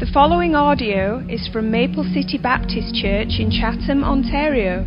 The 0.00 0.10
following 0.14 0.54
audio 0.54 1.18
is 1.28 1.46
from 1.52 1.70
Maple 1.70 2.04
City 2.04 2.38
Baptist 2.42 2.94
Church 2.94 3.38
in 3.38 3.50
Chatham, 3.50 4.02
Ontario. 4.02 4.86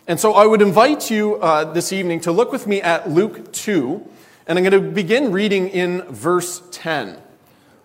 And 0.06 0.20
so 0.20 0.34
I 0.34 0.46
would 0.46 0.62
invite 0.62 1.10
you 1.10 1.36
uh, 1.36 1.72
this 1.72 1.92
evening 1.92 2.20
to 2.20 2.32
look 2.32 2.52
with 2.52 2.68
me 2.68 2.80
at 2.80 3.10
Luke 3.10 3.52
2, 3.52 4.08
and 4.46 4.56
I'm 4.56 4.64
going 4.64 4.80
to 4.84 4.90
begin 4.90 5.32
reading 5.32 5.68
in 5.68 6.02
verse 6.02 6.62
10. 6.70 7.18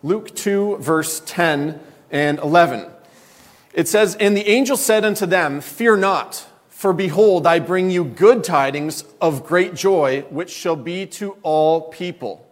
Luke 0.03 0.35
2, 0.35 0.77
verse 0.77 1.21
10 1.25 1.79
and 2.11 2.37
11. 2.37 2.85
It 3.73 3.87
says, 3.87 4.15
And 4.15 4.37
the 4.37 4.47
angel 4.47 4.77
said 4.77 5.03
unto 5.03 5.25
them, 5.25 5.61
Fear 5.61 5.97
not. 5.97 6.45
For 6.81 6.93
behold, 6.93 7.45
I 7.45 7.59
bring 7.59 7.91
you 7.91 8.03
good 8.03 8.43
tidings 8.43 9.03
of 9.21 9.45
great 9.45 9.75
joy, 9.75 10.21
which 10.31 10.49
shall 10.49 10.75
be 10.75 11.05
to 11.05 11.37
all 11.43 11.81
people. 11.91 12.43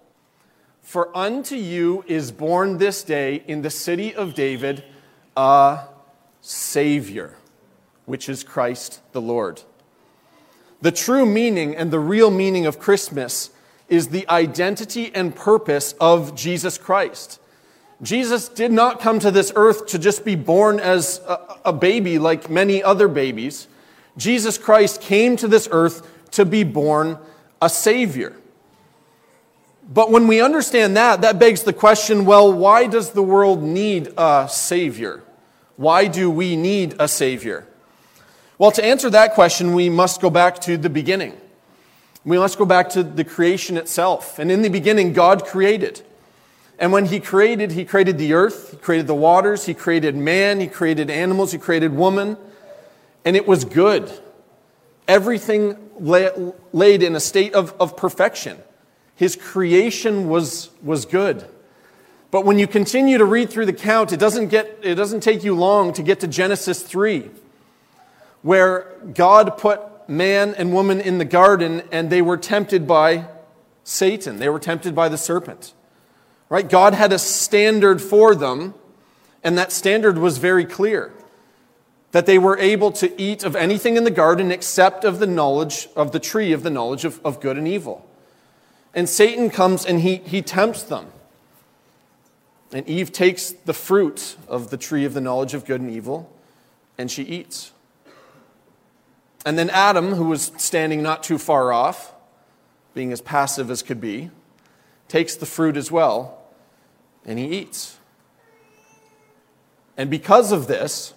For 0.83 1.09
unto 1.17 1.55
you 1.55 2.03
is 2.05 2.31
born 2.31 2.77
this 2.77 3.01
day 3.01 3.41
in 3.47 3.63
the 3.63 3.71
city 3.71 4.13
of 4.13 4.35
David 4.35 4.83
a 5.35 5.79
Savior, 6.41 7.37
which 8.05 8.29
is 8.29 8.43
Christ 8.43 9.01
the 9.13 9.19
Lord. 9.19 9.63
The 10.79 10.91
true 10.91 11.25
meaning 11.25 11.75
and 11.75 11.89
the 11.89 11.99
real 11.99 12.29
meaning 12.29 12.67
of 12.67 12.77
Christmas 12.77 13.49
is 13.87 14.09
the 14.09 14.29
identity 14.29 15.11
and 15.15 15.35
purpose 15.35 15.95
of 15.99 16.35
Jesus 16.35 16.77
Christ. 16.77 17.39
Jesus 18.03 18.47
did 18.47 18.71
not 18.71 18.99
come 18.99 19.17
to 19.21 19.31
this 19.31 19.51
earth 19.55 19.87
to 19.87 19.97
just 19.97 20.23
be 20.23 20.35
born 20.35 20.79
as 20.79 21.19
a, 21.65 21.73
baby 21.73 22.19
like 22.19 22.47
many 22.47 22.83
other 22.83 23.07
babies. 23.07 23.67
Jesus 24.19 24.57
Christ 24.57 25.01
came 25.01 25.37
to 25.37 25.47
this 25.47 25.67
earth 25.71 26.05
to 26.31 26.45
be 26.45 26.63
born 26.63 27.17
a 27.61 27.69
Savior. 27.69 28.35
But 29.91 30.11
when 30.11 30.27
we 30.27 30.41
understand 30.41 30.97
that, 30.97 31.21
that 31.21 31.39
begs 31.39 31.63
the 31.63 31.73
question 31.73 32.25
well, 32.25 32.51
why 32.51 32.85
does 32.85 33.11
the 33.11 33.23
world 33.23 33.63
need 33.63 34.13
a 34.17 34.47
Savior? 34.51 35.23
Why 35.77 36.07
do 36.07 36.29
we 36.29 36.55
need 36.57 36.95
a 36.99 37.07
Savior? 37.07 37.65
Well, 38.57 38.71
to 38.71 38.83
answer 38.83 39.09
that 39.09 39.33
question, 39.33 39.73
we 39.73 39.89
must 39.89 40.19
go 40.19 40.29
back 40.29 40.59
to 40.61 40.77
the 40.77 40.89
beginning. 40.89 41.37
We 42.25 42.37
must 42.37 42.57
go 42.57 42.65
back 42.65 42.89
to 42.89 43.03
the 43.03 43.23
creation 43.23 43.77
itself. 43.77 44.37
And 44.37 44.51
in 44.51 44.61
the 44.61 44.69
beginning, 44.69 45.13
God 45.13 45.45
created. 45.45 46.01
And 46.77 46.91
when 46.91 47.05
He 47.05 47.21
created, 47.21 47.71
He 47.71 47.85
created 47.85 48.17
the 48.17 48.33
earth, 48.33 48.71
He 48.71 48.77
created 48.77 49.07
the 49.07 49.15
waters, 49.15 49.65
He 49.65 49.73
created 49.73 50.15
man, 50.17 50.59
He 50.59 50.67
created 50.67 51.09
animals, 51.09 51.53
He 51.53 51.57
created 51.57 51.93
woman 51.93 52.37
and 53.25 53.35
it 53.35 53.47
was 53.47 53.65
good. 53.65 54.11
Everything 55.07 55.77
lay, 55.99 56.29
laid 56.71 57.03
in 57.03 57.15
a 57.15 57.19
state 57.19 57.53
of, 57.53 57.73
of 57.79 57.97
perfection. 57.97 58.57
His 59.15 59.35
creation 59.35 60.29
was, 60.29 60.69
was 60.81 61.05
good. 61.05 61.45
But 62.31 62.45
when 62.45 62.59
you 62.59 62.67
continue 62.67 63.17
to 63.17 63.25
read 63.25 63.49
through 63.49 63.65
the 63.65 63.73
count, 63.73 64.13
it 64.13 64.17
doesn't, 64.17 64.49
get, 64.49 64.79
it 64.83 64.95
doesn't 64.95 65.21
take 65.21 65.43
you 65.43 65.55
long 65.55 65.93
to 65.93 66.03
get 66.03 66.19
to 66.19 66.27
Genesis 66.27 66.81
3, 66.83 67.29
where 68.43 68.95
God 69.13 69.57
put 69.57 69.81
man 70.07 70.55
and 70.55 70.73
woman 70.73 71.01
in 71.01 71.17
the 71.17 71.25
garden 71.25 71.83
and 71.91 72.09
they 72.09 72.21
were 72.21 72.37
tempted 72.37 72.87
by 72.87 73.27
Satan. 73.83 74.37
They 74.37 74.49
were 74.49 74.59
tempted 74.59 74.93
by 74.95 75.09
the 75.09 75.17
serpent. 75.17 75.73
Right? 76.49 76.67
God 76.67 76.93
had 76.93 77.13
a 77.13 77.19
standard 77.19 78.01
for 78.01 78.33
them, 78.33 78.73
and 79.43 79.57
that 79.57 79.71
standard 79.71 80.17
was 80.17 80.37
very 80.37 80.65
clear 80.65 81.13
that 82.11 82.25
they 82.25 82.39
were 82.39 82.57
able 82.57 82.91
to 82.91 83.21
eat 83.21 83.43
of 83.43 83.55
anything 83.55 83.95
in 83.95 84.03
the 84.03 84.11
garden 84.11 84.51
except 84.51 85.03
of 85.03 85.19
the 85.19 85.27
knowledge 85.27 85.87
of 85.95 86.11
the 86.11 86.19
tree 86.19 86.51
of 86.51 86.63
the 86.63 86.69
knowledge 86.69 87.05
of, 87.05 87.23
of 87.23 87.39
good 87.39 87.57
and 87.57 87.67
evil. 87.67 88.05
And 88.93 89.07
Satan 89.07 89.49
comes 89.49 89.85
and 89.85 90.01
he, 90.01 90.17
he 90.17 90.41
tempts 90.41 90.83
them. 90.83 91.07
And 92.73 92.87
Eve 92.87 93.11
takes 93.11 93.51
the 93.51 93.73
fruit 93.73 94.37
of 94.47 94.69
the 94.69 94.77
tree 94.77 95.05
of 95.05 95.13
the 95.13 95.21
knowledge 95.21 95.53
of 95.53 95.65
good 95.65 95.81
and 95.81 95.91
evil 95.91 96.31
and 96.97 97.09
she 97.09 97.23
eats. 97.23 97.71
And 99.45 99.57
then 99.57 99.69
Adam, 99.69 100.13
who 100.13 100.25
was 100.25 100.51
standing 100.57 101.01
not 101.01 101.23
too 101.23 101.37
far 101.37 101.71
off, 101.71 102.13
being 102.93 103.11
as 103.11 103.21
passive 103.21 103.71
as 103.71 103.81
could 103.81 104.01
be, 104.01 104.31
takes 105.07 105.35
the 105.35 105.45
fruit 105.45 105.77
as 105.77 105.91
well 105.91 106.39
and 107.25 107.37
he 107.37 107.45
eats. 107.45 107.97
And 109.95 110.09
because 110.09 110.51
of 110.51 110.67
this, 110.67 111.13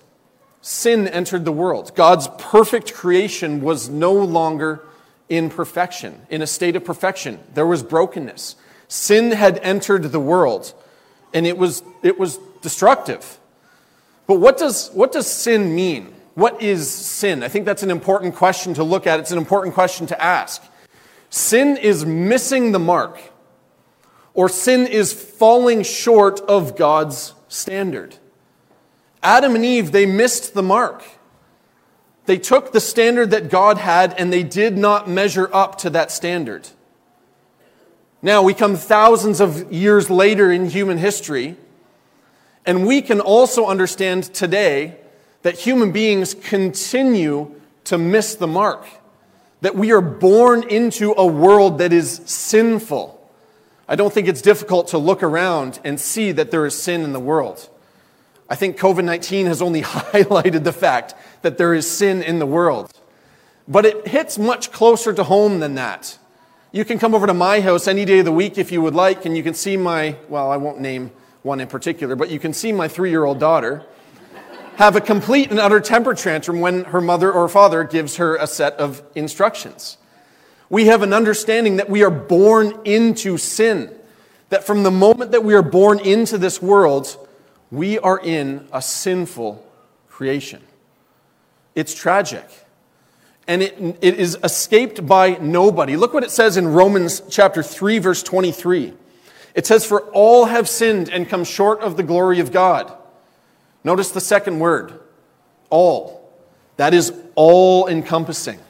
sin 0.62 1.06
entered 1.08 1.44
the 1.44 1.52
world. 1.52 1.94
God's 1.94 2.28
perfect 2.38 2.94
creation 2.94 3.60
was 3.60 3.90
no 3.90 4.12
longer 4.12 4.82
in 5.28 5.50
perfection, 5.50 6.22
in 6.30 6.40
a 6.40 6.46
state 6.46 6.76
of 6.76 6.84
perfection. 6.84 7.38
There 7.52 7.66
was 7.66 7.82
brokenness. 7.82 8.56
Sin 8.88 9.32
had 9.32 9.58
entered 9.58 10.04
the 10.04 10.20
world, 10.20 10.72
and 11.34 11.46
it 11.46 11.58
was, 11.58 11.82
it 12.02 12.18
was 12.18 12.38
destructive. 12.62 13.38
But 14.26 14.36
what 14.36 14.56
does, 14.56 14.90
what 14.90 15.12
does 15.12 15.26
sin 15.26 15.74
mean? 15.74 16.14
What 16.34 16.62
is 16.62 16.90
sin? 16.90 17.42
I 17.42 17.48
think 17.48 17.66
that's 17.66 17.82
an 17.82 17.90
important 17.90 18.36
question 18.36 18.72
to 18.74 18.84
look 18.84 19.06
at. 19.06 19.20
It's 19.20 19.32
an 19.32 19.38
important 19.38 19.74
question 19.74 20.06
to 20.06 20.22
ask. 20.22 20.62
Sin 21.28 21.76
is 21.76 22.06
missing 22.06 22.72
the 22.72 22.78
mark, 22.78 23.20
or 24.32 24.48
sin 24.48 24.86
is 24.86 25.12
falling 25.12 25.82
short 25.82 26.40
of 26.40 26.76
God's 26.76 27.34
standard. 27.48 28.16
Adam 29.22 29.54
and 29.54 29.64
Eve, 29.64 29.92
they 29.92 30.06
missed 30.06 30.54
the 30.54 30.62
mark. 30.62 31.04
They 32.26 32.38
took 32.38 32.72
the 32.72 32.80
standard 32.80 33.30
that 33.30 33.50
God 33.50 33.78
had 33.78 34.14
and 34.14 34.32
they 34.32 34.42
did 34.42 34.76
not 34.76 35.08
measure 35.08 35.48
up 35.52 35.78
to 35.78 35.90
that 35.90 36.10
standard. 36.10 36.68
Now, 38.24 38.42
we 38.42 38.54
come 38.54 38.76
thousands 38.76 39.40
of 39.40 39.72
years 39.72 40.08
later 40.08 40.52
in 40.52 40.70
human 40.70 40.98
history, 40.98 41.56
and 42.64 42.86
we 42.86 43.02
can 43.02 43.20
also 43.20 43.66
understand 43.66 44.24
today 44.32 44.96
that 45.42 45.58
human 45.58 45.90
beings 45.90 46.34
continue 46.34 47.52
to 47.84 47.98
miss 47.98 48.36
the 48.36 48.46
mark. 48.46 48.86
That 49.62 49.74
we 49.74 49.90
are 49.90 50.00
born 50.00 50.62
into 50.68 51.14
a 51.16 51.26
world 51.26 51.78
that 51.78 51.92
is 51.92 52.20
sinful. 52.24 53.18
I 53.88 53.96
don't 53.96 54.12
think 54.12 54.28
it's 54.28 54.42
difficult 54.42 54.88
to 54.88 54.98
look 54.98 55.24
around 55.24 55.80
and 55.84 55.98
see 55.98 56.30
that 56.30 56.52
there 56.52 56.64
is 56.64 56.80
sin 56.80 57.02
in 57.02 57.12
the 57.12 57.20
world. 57.20 57.68
I 58.52 58.54
think 58.54 58.76
COVID 58.76 59.04
19 59.04 59.46
has 59.46 59.62
only 59.62 59.80
highlighted 59.82 60.62
the 60.62 60.74
fact 60.74 61.14
that 61.40 61.56
there 61.56 61.72
is 61.72 61.90
sin 61.90 62.22
in 62.22 62.38
the 62.38 62.44
world. 62.44 62.92
But 63.66 63.86
it 63.86 64.06
hits 64.06 64.38
much 64.38 64.70
closer 64.70 65.14
to 65.14 65.24
home 65.24 65.60
than 65.60 65.76
that. 65.76 66.18
You 66.70 66.84
can 66.84 66.98
come 66.98 67.14
over 67.14 67.26
to 67.26 67.32
my 67.32 67.62
house 67.62 67.88
any 67.88 68.04
day 68.04 68.18
of 68.18 68.26
the 68.26 68.32
week 68.32 68.58
if 68.58 68.70
you 68.70 68.82
would 68.82 68.94
like, 68.94 69.24
and 69.24 69.34
you 69.34 69.42
can 69.42 69.54
see 69.54 69.78
my, 69.78 70.16
well, 70.28 70.50
I 70.50 70.58
won't 70.58 70.80
name 70.80 71.12
one 71.40 71.60
in 71.60 71.66
particular, 71.66 72.14
but 72.14 72.28
you 72.28 72.38
can 72.38 72.52
see 72.52 72.72
my 72.72 72.88
three 72.88 73.08
year 73.08 73.24
old 73.24 73.40
daughter 73.40 73.86
have 74.76 74.96
a 74.96 75.00
complete 75.00 75.50
and 75.50 75.58
utter 75.58 75.80
temper 75.80 76.12
tantrum 76.12 76.60
when 76.60 76.84
her 76.84 77.00
mother 77.00 77.32
or 77.32 77.48
father 77.48 77.84
gives 77.84 78.16
her 78.16 78.36
a 78.36 78.46
set 78.46 78.74
of 78.74 79.02
instructions. 79.14 79.96
We 80.68 80.88
have 80.88 81.00
an 81.00 81.14
understanding 81.14 81.76
that 81.76 81.88
we 81.88 82.02
are 82.02 82.10
born 82.10 82.78
into 82.84 83.38
sin, 83.38 83.94
that 84.50 84.64
from 84.64 84.82
the 84.82 84.90
moment 84.90 85.30
that 85.30 85.42
we 85.42 85.54
are 85.54 85.62
born 85.62 86.00
into 86.00 86.36
this 86.36 86.60
world, 86.60 87.16
we 87.72 87.98
are 87.98 88.20
in 88.20 88.68
a 88.70 88.82
sinful 88.82 89.66
creation. 90.10 90.62
It's 91.74 91.94
tragic. 91.94 92.44
And 93.48 93.62
it, 93.62 93.98
it 94.00 94.14
is 94.20 94.38
escaped 94.44 95.04
by 95.04 95.38
nobody. 95.40 95.96
Look 95.96 96.12
what 96.14 96.22
it 96.22 96.30
says 96.30 96.58
in 96.58 96.68
Romans 96.68 97.22
chapter 97.30 97.62
3, 97.62 97.98
verse 97.98 98.22
23. 98.22 98.92
It 99.54 99.66
says, 99.66 99.86
For 99.86 100.02
all 100.10 100.44
have 100.44 100.68
sinned 100.68 101.08
and 101.08 101.28
come 101.28 101.44
short 101.44 101.80
of 101.80 101.96
the 101.96 102.02
glory 102.02 102.40
of 102.40 102.52
God. 102.52 102.92
Notice 103.82 104.10
the 104.10 104.20
second 104.20 104.60
word, 104.60 105.00
all. 105.70 106.30
That 106.76 106.92
is 106.92 107.12
all 107.34 107.88
encompassing. 107.88 108.60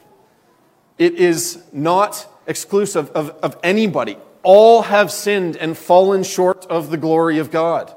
It 0.97 1.15
is 1.15 1.61
not 1.73 2.25
exclusive 2.47 3.11
of, 3.11 3.31
of 3.43 3.57
anybody. 3.63 4.17
All 4.43 4.83
have 4.83 5.11
sinned 5.11 5.57
and 5.57 5.77
fallen 5.77 6.23
short 6.23 6.65
of 6.67 6.89
the 6.89 6.97
glory 6.97 7.39
of 7.39 7.51
God. 7.51 7.93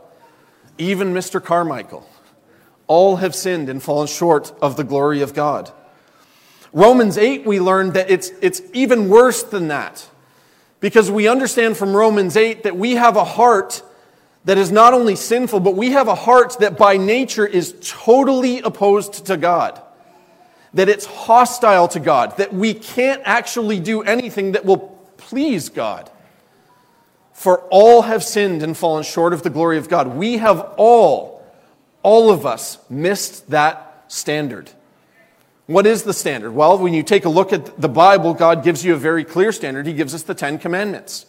Even 0.78 1.12
Mr. 1.12 1.42
Carmichael. 1.42 2.08
All 2.86 3.16
have 3.16 3.34
sinned 3.34 3.68
and 3.68 3.82
fallen 3.82 4.06
short 4.06 4.52
of 4.62 4.76
the 4.76 4.84
glory 4.84 5.22
of 5.22 5.34
God. 5.34 5.72
Romans 6.72 7.16
8, 7.16 7.46
we 7.46 7.58
learned 7.58 7.94
that 7.94 8.10
it's, 8.10 8.30
it's 8.40 8.60
even 8.72 9.08
worse 9.08 9.42
than 9.42 9.68
that. 9.68 10.08
Because 10.80 11.10
we 11.10 11.26
understand 11.26 11.76
from 11.76 11.96
Romans 11.96 12.36
8 12.36 12.64
that 12.64 12.76
we 12.76 12.96
have 12.96 13.16
a 13.16 13.24
heart 13.24 13.82
that 14.44 14.58
is 14.58 14.70
not 14.70 14.94
only 14.94 15.16
sinful, 15.16 15.60
but 15.60 15.74
we 15.74 15.90
have 15.90 16.06
a 16.06 16.14
heart 16.14 16.58
that 16.60 16.78
by 16.78 16.96
nature 16.96 17.46
is 17.46 17.74
totally 17.80 18.60
opposed 18.60 19.26
to 19.26 19.36
God. 19.36 19.80
That 20.74 20.88
it's 20.88 21.06
hostile 21.06 21.88
to 21.88 22.00
God. 22.00 22.36
That 22.36 22.54
we 22.54 22.74
can't 22.74 23.22
actually 23.24 23.80
do 23.80 24.02
anything 24.02 24.52
that 24.52 24.64
will 24.64 24.78
please 25.16 25.68
God. 25.68 26.10
For 27.36 27.58
all 27.68 28.02
have 28.02 28.24
sinned 28.24 28.62
and 28.62 28.74
fallen 28.74 29.04
short 29.04 29.34
of 29.34 29.42
the 29.42 29.50
glory 29.50 29.76
of 29.76 29.90
God. 29.90 30.16
We 30.16 30.38
have 30.38 30.72
all, 30.78 31.46
all 32.02 32.30
of 32.30 32.46
us, 32.46 32.78
missed 32.88 33.50
that 33.50 34.04
standard. 34.08 34.70
What 35.66 35.86
is 35.86 36.04
the 36.04 36.14
standard? 36.14 36.52
Well, 36.52 36.78
when 36.78 36.94
you 36.94 37.02
take 37.02 37.26
a 37.26 37.28
look 37.28 37.52
at 37.52 37.78
the 37.78 37.90
Bible, 37.90 38.32
God 38.32 38.64
gives 38.64 38.86
you 38.86 38.94
a 38.94 38.96
very 38.96 39.22
clear 39.22 39.52
standard. 39.52 39.86
He 39.86 39.92
gives 39.92 40.14
us 40.14 40.22
the 40.22 40.34
Ten 40.34 40.58
Commandments. 40.58 41.26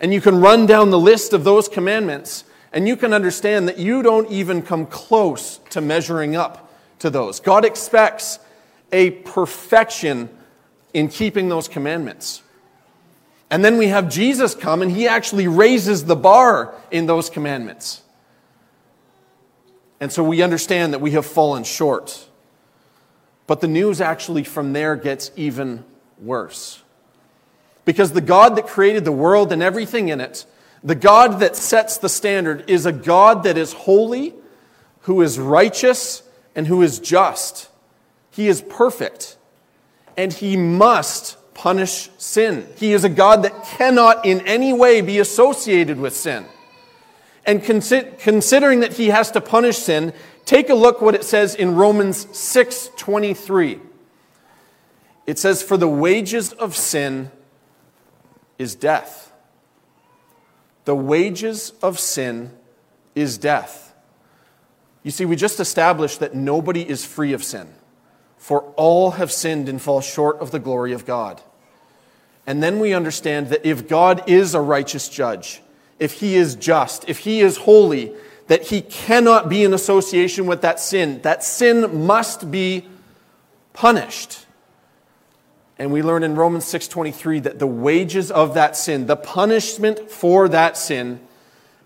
And 0.00 0.12
you 0.12 0.20
can 0.20 0.38
run 0.38 0.66
down 0.66 0.90
the 0.90 0.98
list 0.98 1.32
of 1.32 1.44
those 1.44 1.66
commandments, 1.66 2.44
and 2.70 2.86
you 2.86 2.94
can 2.94 3.14
understand 3.14 3.68
that 3.68 3.78
you 3.78 4.02
don't 4.02 4.30
even 4.30 4.60
come 4.60 4.84
close 4.84 5.60
to 5.70 5.80
measuring 5.80 6.36
up 6.36 6.70
to 6.98 7.08
those. 7.08 7.40
God 7.40 7.64
expects 7.64 8.38
a 8.92 9.10
perfection 9.10 10.28
in 10.92 11.08
keeping 11.08 11.48
those 11.48 11.68
commandments. 11.68 12.42
And 13.50 13.64
then 13.64 13.78
we 13.78 13.88
have 13.88 14.10
Jesus 14.10 14.54
come, 14.54 14.82
and 14.82 14.90
he 14.90 15.08
actually 15.08 15.48
raises 15.48 16.04
the 16.04 16.16
bar 16.16 16.74
in 16.90 17.06
those 17.06 17.30
commandments. 17.30 18.02
And 20.00 20.12
so 20.12 20.22
we 20.22 20.42
understand 20.42 20.92
that 20.92 21.00
we 21.00 21.12
have 21.12 21.24
fallen 21.24 21.64
short. 21.64 22.28
But 23.46 23.60
the 23.60 23.68
news 23.68 24.00
actually 24.00 24.44
from 24.44 24.74
there 24.74 24.96
gets 24.96 25.30
even 25.34 25.84
worse. 26.20 26.82
Because 27.86 28.12
the 28.12 28.20
God 28.20 28.56
that 28.56 28.66
created 28.66 29.06
the 29.06 29.12
world 29.12 29.50
and 29.50 29.62
everything 29.62 30.10
in 30.10 30.20
it, 30.20 30.44
the 30.84 30.94
God 30.94 31.40
that 31.40 31.56
sets 31.56 31.96
the 31.96 32.10
standard, 32.10 32.68
is 32.68 32.84
a 32.84 32.92
God 32.92 33.44
that 33.44 33.56
is 33.56 33.72
holy, 33.72 34.34
who 35.02 35.22
is 35.22 35.38
righteous, 35.38 36.22
and 36.54 36.66
who 36.66 36.82
is 36.82 36.98
just. 36.98 37.70
He 38.30 38.46
is 38.46 38.60
perfect, 38.60 39.38
and 40.18 40.32
he 40.32 40.56
must 40.56 41.37
punish 41.58 42.08
sin. 42.16 42.66
He 42.76 42.94
is 42.94 43.04
a 43.04 43.10
God 43.10 43.42
that 43.42 43.64
cannot 43.64 44.24
in 44.24 44.40
any 44.46 44.72
way 44.72 45.02
be 45.02 45.18
associated 45.18 46.00
with 46.00 46.16
sin. 46.16 46.46
And 47.44 47.62
considering 47.62 48.80
that 48.80 48.94
he 48.94 49.08
has 49.08 49.30
to 49.32 49.40
punish 49.40 49.76
sin, 49.76 50.14
Take 50.48 50.70
a 50.70 50.74
look 50.74 51.02
what 51.02 51.14
it 51.14 51.24
says 51.24 51.54
in 51.54 51.74
Romans 51.74 52.26
6:23. 52.32 53.82
It 55.26 55.38
says 55.38 55.62
for 55.62 55.76
the 55.76 55.86
wages 55.86 56.54
of 56.54 56.74
sin 56.74 57.30
is 58.56 58.74
death. 58.74 59.30
The 60.86 60.94
wages 60.94 61.74
of 61.82 61.98
sin 61.98 62.52
is 63.14 63.36
death. 63.36 63.92
You 65.02 65.10
see, 65.10 65.26
we 65.26 65.36
just 65.36 65.60
established 65.60 66.18
that 66.20 66.34
nobody 66.34 66.88
is 66.88 67.04
free 67.04 67.34
of 67.34 67.44
sin, 67.44 67.68
for 68.38 68.72
all 68.76 69.10
have 69.20 69.30
sinned 69.30 69.68
and 69.68 69.82
fall 69.82 70.00
short 70.00 70.38
of 70.40 70.50
the 70.50 70.58
glory 70.58 70.94
of 70.94 71.04
God. 71.04 71.42
And 72.48 72.62
then 72.62 72.78
we 72.78 72.94
understand 72.94 73.48
that 73.50 73.66
if 73.66 73.88
God 73.88 74.26
is 74.26 74.54
a 74.54 74.60
righteous 74.62 75.10
judge, 75.10 75.60
if 75.98 76.14
he 76.14 76.34
is 76.34 76.54
just, 76.54 77.06
if 77.06 77.18
he 77.18 77.42
is 77.42 77.58
holy, 77.58 78.14
that 78.46 78.68
he 78.68 78.80
cannot 78.80 79.50
be 79.50 79.64
in 79.64 79.74
association 79.74 80.46
with 80.46 80.62
that 80.62 80.80
sin. 80.80 81.20
That 81.20 81.44
sin 81.44 82.06
must 82.06 82.50
be 82.50 82.86
punished. 83.74 84.46
And 85.78 85.92
we 85.92 86.00
learn 86.00 86.22
in 86.22 86.36
Romans 86.36 86.64
6:23 86.64 87.38
that 87.40 87.58
the 87.58 87.66
wages 87.66 88.30
of 88.30 88.54
that 88.54 88.78
sin, 88.78 89.06
the 89.06 89.16
punishment 89.16 90.10
for 90.10 90.48
that 90.48 90.78
sin 90.78 91.20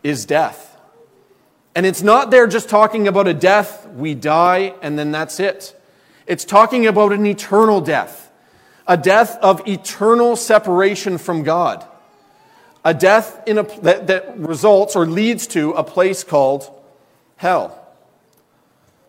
is 0.04 0.24
death. 0.24 0.76
And 1.74 1.84
it's 1.84 2.02
not 2.02 2.30
there 2.30 2.46
just 2.46 2.68
talking 2.68 3.08
about 3.08 3.26
a 3.26 3.34
death, 3.34 3.88
we 3.96 4.14
die 4.14 4.74
and 4.80 4.96
then 4.96 5.10
that's 5.10 5.40
it. 5.40 5.74
It's 6.28 6.44
talking 6.44 6.86
about 6.86 7.12
an 7.12 7.26
eternal 7.26 7.80
death, 7.80 8.30
a 8.86 8.96
death 8.96 9.38
of 9.42 9.66
eternal 9.66 10.36
separation 10.36 11.18
from 11.18 11.42
God 11.42 11.86
a 12.84 12.94
death 12.94 13.46
in 13.46 13.58
a, 13.58 13.62
that, 13.80 14.08
that 14.08 14.38
results 14.38 14.96
or 14.96 15.06
leads 15.06 15.46
to 15.48 15.70
a 15.72 15.84
place 15.84 16.24
called 16.24 16.68
hell. 17.36 17.78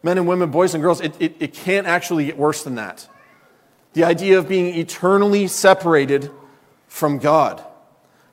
Men 0.03 0.17
and 0.17 0.27
women, 0.27 0.51
boys 0.51 0.73
and 0.73 0.83
girls, 0.83 1.01
it, 1.01 1.15
it, 1.19 1.35
it 1.39 1.53
can't 1.53 1.87
actually 1.87 2.25
get 2.25 2.37
worse 2.37 2.63
than 2.63 2.75
that. 2.75 3.07
The 3.93 4.03
idea 4.03 4.37
of 4.37 4.47
being 4.47 4.75
eternally 4.75 5.47
separated 5.47 6.29
from 6.87 7.19
God. 7.19 7.63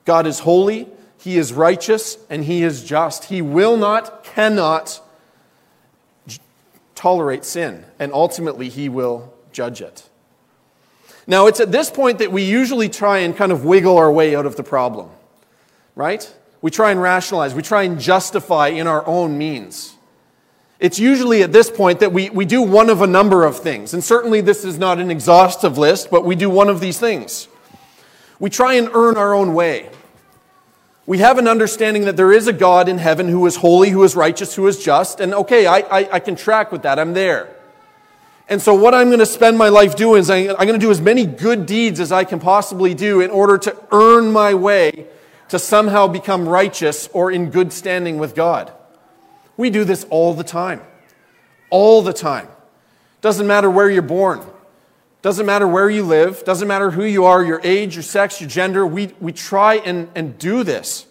God 0.05 0.27
is 0.27 0.39
holy, 0.39 0.87
He 1.19 1.37
is 1.37 1.53
righteous, 1.53 2.17
and 2.29 2.43
He 2.43 2.63
is 2.63 2.83
just. 2.83 3.25
He 3.25 3.41
will 3.41 3.77
not, 3.77 4.23
cannot 4.23 4.99
tolerate 6.93 7.45
sin, 7.45 7.85
and 7.97 8.11
ultimately 8.11 8.69
He 8.69 8.89
will 8.89 9.33
judge 9.51 9.81
it. 9.81 10.07
Now, 11.27 11.47
it's 11.47 11.59
at 11.59 11.71
this 11.71 11.89
point 11.89 12.19
that 12.19 12.31
we 12.31 12.43
usually 12.43 12.89
try 12.89 13.19
and 13.19 13.35
kind 13.35 13.51
of 13.51 13.63
wiggle 13.65 13.97
our 13.97 14.11
way 14.11 14.35
out 14.35 14.45
of 14.45 14.55
the 14.55 14.63
problem 14.63 15.09
right? 15.95 16.33
We 16.61 16.71
try 16.71 16.91
and 16.91 17.01
rationalize, 17.01 17.53
we 17.53 17.61
try 17.61 17.83
and 17.83 17.99
justify 17.99 18.67
in 18.69 18.87
our 18.87 19.05
own 19.05 19.37
means. 19.37 19.95
It's 20.79 20.99
usually 20.99 21.43
at 21.43 21.51
this 21.51 21.69
point 21.69 21.99
that 21.99 22.11
we, 22.11 22.29
we 22.31 22.45
do 22.45 22.61
one 22.61 22.89
of 22.89 23.01
a 23.01 23.07
number 23.07 23.45
of 23.45 23.59
things. 23.59 23.93
And 23.93 24.03
certainly 24.03 24.41
this 24.41 24.65
is 24.65 24.79
not 24.79 24.99
an 24.99 25.11
exhaustive 25.11 25.77
list, 25.77 26.09
but 26.09 26.25
we 26.25 26.35
do 26.35 26.49
one 26.49 26.69
of 26.69 26.79
these 26.79 26.99
things. 26.99 27.47
We 28.39 28.49
try 28.49 28.73
and 28.73 28.89
earn 28.93 29.15
our 29.15 29.35
own 29.35 29.53
way. 29.53 29.91
We 31.05 31.19
have 31.19 31.37
an 31.37 31.47
understanding 31.47 32.05
that 32.05 32.17
there 32.17 32.31
is 32.31 32.47
a 32.47 32.53
God 32.53 32.89
in 32.89 32.97
heaven 32.97 33.27
who 33.27 33.45
is 33.45 33.57
holy, 33.57 33.89
who 33.89 34.03
is 34.03 34.15
righteous, 34.15 34.55
who 34.55 34.65
is 34.65 34.83
just. 34.83 35.19
And 35.19 35.35
okay, 35.35 35.67
I, 35.67 35.79
I, 35.79 36.13
I 36.13 36.19
can 36.19 36.35
track 36.35 36.71
with 36.71 36.81
that. 36.81 36.97
I'm 36.97 37.13
there. 37.13 37.55
And 38.51 38.61
so, 38.61 38.73
what 38.73 38.93
I'm 38.93 39.07
going 39.07 39.19
to 39.19 39.25
spend 39.25 39.57
my 39.57 39.69
life 39.69 39.95
doing 39.95 40.19
is 40.19 40.29
I'm 40.29 40.45
going 40.47 40.73
to 40.73 40.77
do 40.77 40.91
as 40.91 40.99
many 40.99 41.25
good 41.25 41.65
deeds 41.65 42.01
as 42.01 42.11
I 42.11 42.25
can 42.25 42.37
possibly 42.37 42.93
do 42.93 43.21
in 43.21 43.31
order 43.31 43.57
to 43.59 43.77
earn 43.93 44.29
my 44.29 44.53
way 44.53 45.07
to 45.47 45.57
somehow 45.57 46.07
become 46.07 46.49
righteous 46.49 47.07
or 47.13 47.31
in 47.31 47.49
good 47.49 47.71
standing 47.71 48.17
with 48.17 48.35
God. 48.35 48.69
We 49.55 49.69
do 49.69 49.85
this 49.85 50.03
all 50.09 50.33
the 50.33 50.43
time. 50.43 50.81
All 51.69 52.01
the 52.01 52.11
time. 52.11 52.49
Doesn't 53.21 53.47
matter 53.47 53.71
where 53.71 53.89
you're 53.89 54.01
born. 54.01 54.41
Doesn't 55.21 55.45
matter 55.45 55.65
where 55.65 55.89
you 55.89 56.03
live. 56.03 56.43
Doesn't 56.43 56.67
matter 56.67 56.91
who 56.91 57.05
you 57.05 57.23
are, 57.23 57.41
your 57.41 57.61
age, 57.63 57.95
your 57.95 58.03
sex, 58.03 58.41
your 58.41 58.49
gender. 58.49 58.85
We, 58.85 59.13
we 59.21 59.31
try 59.31 59.75
and, 59.75 60.09
and 60.13 60.37
do 60.37 60.65
this. 60.65 61.05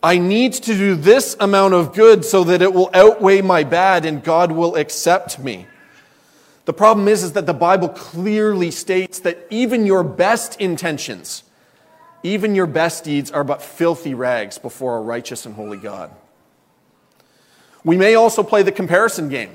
I 0.00 0.18
need 0.18 0.52
to 0.52 0.74
do 0.74 0.94
this 0.94 1.36
amount 1.40 1.74
of 1.74 1.92
good 1.92 2.24
so 2.24 2.44
that 2.44 2.62
it 2.62 2.72
will 2.72 2.90
outweigh 2.94 3.42
my 3.42 3.64
bad 3.64 4.04
and 4.04 4.22
God 4.22 4.52
will 4.52 4.76
accept 4.76 5.40
me. 5.40 5.66
The 6.70 6.74
problem 6.74 7.08
is, 7.08 7.24
is 7.24 7.32
that 7.32 7.46
the 7.46 7.52
Bible 7.52 7.88
clearly 7.88 8.70
states 8.70 9.18
that 9.18 9.44
even 9.50 9.86
your 9.86 10.04
best 10.04 10.60
intentions, 10.60 11.42
even 12.22 12.54
your 12.54 12.66
best 12.66 13.02
deeds 13.02 13.28
are 13.32 13.42
but 13.42 13.60
filthy 13.60 14.14
rags 14.14 14.56
before 14.56 14.96
a 14.96 15.00
righteous 15.00 15.44
and 15.46 15.56
holy 15.56 15.78
God. 15.78 16.12
We 17.82 17.96
may 17.96 18.14
also 18.14 18.44
play 18.44 18.62
the 18.62 18.70
comparison 18.70 19.28
game. 19.28 19.50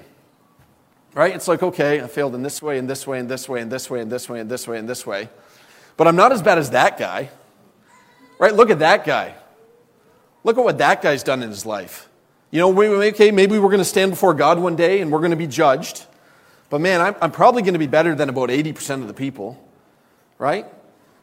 Right? 1.14 1.34
It's 1.34 1.48
like, 1.48 1.64
okay, 1.64 2.02
I 2.02 2.08
failed 2.08 2.36
in 2.36 2.44
this 2.44 2.62
way, 2.62 2.78
and 2.78 2.90
this 2.90 3.08
way, 3.08 3.22
and 3.22 3.32
this 3.32 3.48
way, 3.48 3.62
and 3.62 3.72
this 3.72 3.90
way, 3.90 4.02
and 4.02 4.12
this 4.12 4.28
way, 4.28 4.42
and 4.42 4.50
this 4.50 4.68
way, 4.68 4.78
and 4.78 4.90
this 4.90 5.08
way. 5.08 5.30
But 5.96 6.08
I'm 6.08 6.18
not 6.18 6.34
as 6.34 6.42
bad 6.42 6.58
as 6.58 6.72
that 6.72 7.00
guy. 7.00 7.30
Right? 8.40 8.54
Look 8.54 8.70
at 8.70 8.80
that 8.80 9.06
guy. 9.06 9.36
Look 10.44 10.58
at 10.58 10.66
what 10.66 10.80
that 10.80 11.02
guy's 11.02 11.24
done 11.24 11.42
in 11.44 11.48
his 11.48 11.66
life. 11.66 12.10
You 12.52 12.60
know, 12.60 12.78
okay, 13.04 13.32
maybe 13.32 13.58
we're 13.58 13.70
going 13.70 13.78
to 13.78 13.86
stand 13.86 14.12
before 14.12 14.34
God 14.34 14.60
one 14.60 14.76
day 14.76 15.00
and 15.00 15.14
we're 15.14 15.20
going 15.20 15.32
to 15.32 15.38
be 15.38 15.48
judged. 15.48 16.08
But 16.70 16.82
man, 16.82 17.02
I'm, 17.02 17.16
I'm 17.22 17.32
probably 17.32 17.62
going 17.62 17.74
to 17.74 17.80
be 17.80 17.88
better 17.88 18.16
than 18.16 18.30
about 18.30 18.50
80% 18.50 19.02
of 19.02 19.08
the 19.08 19.14
people. 19.14 19.62
Right? 20.38 20.66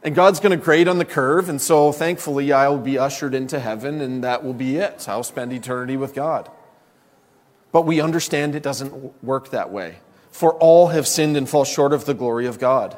And 0.03 0.15
God's 0.15 0.41
going 0.41 0.59
to 0.59 0.63
grade 0.63 0.89
on 0.89 0.99
the 0.99 1.05
curve, 1.05 1.49
and 1.49 1.61
so 1.61 1.93
thankfully 1.93 2.53
I'll 2.53 2.79
be 2.79 2.99
ushered 2.99 3.35
into 3.35 3.61
heaven, 3.61 4.01
and 4.01 4.25
that 4.25 4.43
will 4.43 4.55
be 4.55 4.77
it. 4.77 5.09
I'll 5.09 5.23
spend 5.23 5.53
eternity 5.53 5.97
with 5.97 6.15
God. 6.15 6.51
But 7.71 7.83
we 7.83 8.01
understand 8.01 8.55
it 8.55 8.63
doesn't 8.63 9.23
work 9.23 9.51
that 9.51 9.71
way. 9.71 9.97
For 10.31 10.55
all 10.55 10.89
have 10.89 11.07
sinned 11.07 11.37
and 11.37 11.49
fall 11.49 11.65
short 11.65 11.93
of 11.93 12.05
the 12.05 12.15
glory 12.15 12.47
of 12.47 12.59
God. 12.59 12.97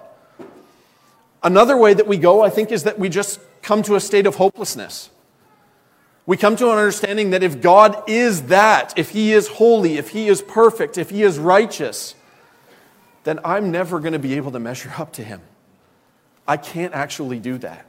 Another 1.42 1.76
way 1.76 1.92
that 1.92 2.06
we 2.06 2.16
go, 2.16 2.42
I 2.42 2.48
think, 2.48 2.72
is 2.72 2.84
that 2.84 2.98
we 2.98 3.10
just 3.10 3.38
come 3.60 3.82
to 3.82 3.96
a 3.96 4.00
state 4.00 4.26
of 4.26 4.36
hopelessness. 4.36 5.10
We 6.26 6.38
come 6.38 6.56
to 6.56 6.70
an 6.70 6.78
understanding 6.78 7.30
that 7.30 7.42
if 7.42 7.60
God 7.60 8.08
is 8.08 8.44
that, 8.44 8.94
if 8.96 9.10
He 9.10 9.34
is 9.34 9.48
holy, 9.48 9.98
if 9.98 10.10
He 10.10 10.28
is 10.28 10.40
perfect, 10.40 10.96
if 10.96 11.10
He 11.10 11.22
is 11.22 11.38
righteous, 11.38 12.14
then 13.24 13.40
I'm 13.44 13.70
never 13.70 14.00
going 14.00 14.12
to 14.12 14.18
be 14.18 14.34
able 14.34 14.52
to 14.52 14.60
measure 14.60 14.92
up 14.96 15.12
to 15.14 15.24
Him. 15.24 15.40
I 16.46 16.56
can't 16.56 16.94
actually 16.94 17.40
do 17.40 17.58
that. 17.58 17.86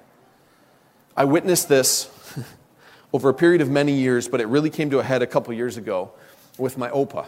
I 1.16 1.26
witnessed 1.26 1.70
this 1.70 2.10
over 3.14 3.30
a 3.30 3.34
period 3.34 3.62
of 3.62 3.70
many 3.70 3.94
years, 3.94 4.28
but 4.28 4.42
it 4.42 4.48
really 4.48 4.70
came 4.70 4.90
to 4.90 5.00
a 5.00 5.04
head 5.04 5.22
a 5.22 5.28
couple 5.28 5.54
years 5.54 5.78
ago 5.78 6.12
with 6.58 6.78
my 6.78 6.90
Opa. 6.90 7.28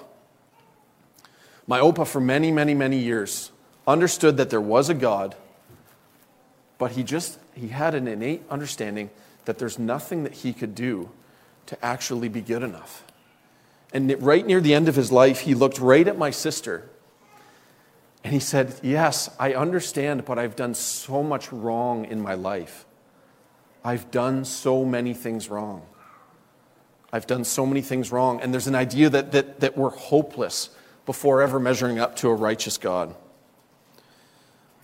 My 1.68 1.80
Opa, 1.80 2.08
for 2.08 2.22
many, 2.22 2.52
many, 2.52 2.74
many 2.74 2.98
years, 2.98 3.52
understood 3.86 4.38
that 4.38 4.50
there 4.50 4.62
was 4.62 4.90
a 4.90 4.94
God, 4.94 5.36
but 6.78 6.92
he 6.92 7.04
just 7.04 7.40
he 7.56 7.70
had 7.70 7.94
an 7.94 8.08
innate 8.08 8.44
understanding 8.50 9.10
that 9.46 9.58
there's 9.58 9.80
nothing 9.80 10.24
that 10.24 10.34
he 10.34 10.54
could 10.54 10.76
do 10.76 11.10
to 11.66 11.86
actually 11.86 12.30
be 12.30 12.42
good 12.42 12.64
enough. 12.64 13.04
And 13.94 14.22
right 14.22 14.46
near 14.46 14.62
the 14.62 14.74
end 14.74 14.88
of 14.88 14.96
his 14.96 15.12
life, 15.12 15.42
he 15.42 15.54
looked 15.56 15.80
right 15.80 16.08
at 16.08 16.18
my 16.18 16.30
sister 16.30 16.90
and 18.28 18.34
he 18.34 18.42
said, 18.42 18.78
Yes, 18.84 19.30
I 19.40 19.54
understand, 19.54 20.26
but 20.26 20.38
I've 20.38 20.58
done 20.58 20.74
so 20.74 21.24
much 21.24 21.54
wrong 21.54 22.04
in 22.04 22.20
my 22.20 22.34
life. 22.34 22.86
I've 23.86 24.12
done 24.12 24.44
so 24.44 24.84
many 24.84 25.14
things 25.14 25.48
wrong. 25.48 25.84
I've 27.14 27.26
done 27.26 27.46
so 27.46 27.66
many 27.66 27.80
things 27.80 28.12
wrong. 28.12 28.42
And 28.42 28.52
there's 28.52 28.68
an 28.68 28.76
idea 28.76 29.10
that, 29.10 29.32
that, 29.32 29.62
that 29.62 29.78
we're 29.78 29.92
hopeless 29.92 30.72
before 31.06 31.42
ever 31.42 31.58
measuring 31.58 32.00
up 32.00 32.18
to 32.18 32.28
a 32.28 32.36
righteous 32.36 32.78
God. 32.78 33.16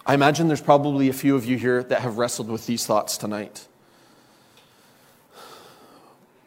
I 0.06 0.14
imagine 0.14 0.48
there's 0.48 0.62
probably 0.62 1.10
a 1.10 1.14
few 1.14 1.36
of 1.36 1.44
you 1.44 1.58
here 1.58 1.84
that 1.84 2.00
have 2.00 2.18
wrestled 2.18 2.50
with 2.50 2.66
these 2.66 2.86
thoughts 2.86 3.18
tonight. 3.18 3.68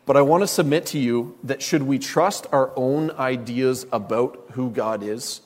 But 0.07 0.17
I 0.17 0.23
want 0.23 0.45
to 0.45 0.49
submit 0.49 0.87
to 0.87 0.99
you 0.99 1.37
that 1.45 1.61
should 1.61 1.83
we 1.83 1.99
trust 1.99 2.47
our 2.53 2.73
own 2.75 3.11
ideas 3.11 3.85
about 3.93 4.47
who 4.53 4.71
God 4.71 5.03
is, 5.03 5.43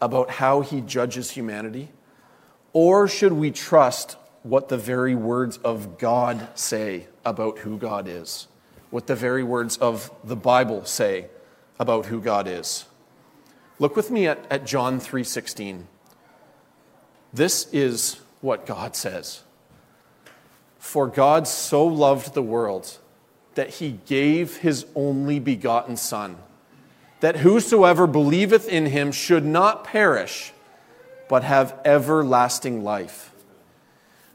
about 0.00 0.30
how 0.30 0.60
he 0.60 0.80
judges 0.80 1.30
humanity? 1.32 1.90
Or 2.72 3.08
should 3.08 3.32
we 3.32 3.50
trust 3.50 4.16
what 4.42 4.68
the 4.68 4.78
very 4.78 5.14
words 5.14 5.58
of 5.58 5.98
God 5.98 6.48
say 6.54 7.06
about 7.24 7.58
who 7.58 7.76
God 7.76 8.08
is? 8.08 8.48
What 8.90 9.06
the 9.06 9.14
very 9.14 9.42
words 9.42 9.76
of 9.76 10.10
the 10.24 10.36
Bible 10.36 10.84
say 10.84 11.26
about 11.78 12.06
who 12.06 12.20
God 12.20 12.48
is? 12.48 12.86
Look 13.78 13.96
with 13.96 14.10
me 14.10 14.26
at, 14.26 14.38
at 14.50 14.66
John 14.66 15.00
3:16. 15.00 15.84
This 17.32 17.68
is 17.72 18.20
what 18.40 18.66
God 18.66 18.96
says. 18.96 19.42
For 20.78 21.06
God 21.06 21.46
so 21.46 21.86
loved 21.86 22.34
the 22.34 22.42
world 22.42 22.98
that 23.54 23.70
he 23.74 24.00
gave 24.06 24.58
his 24.58 24.86
only 24.94 25.38
begotten 25.38 25.96
Son 25.96 26.36
that 27.20 27.36
whosoever 27.36 28.06
believeth 28.06 28.68
in 28.68 28.86
him 28.86 29.12
should 29.12 29.44
not 29.44 29.84
perish, 29.84 30.52
but 31.28 31.44
have 31.44 31.78
everlasting 31.84 32.82
life. 32.82 33.32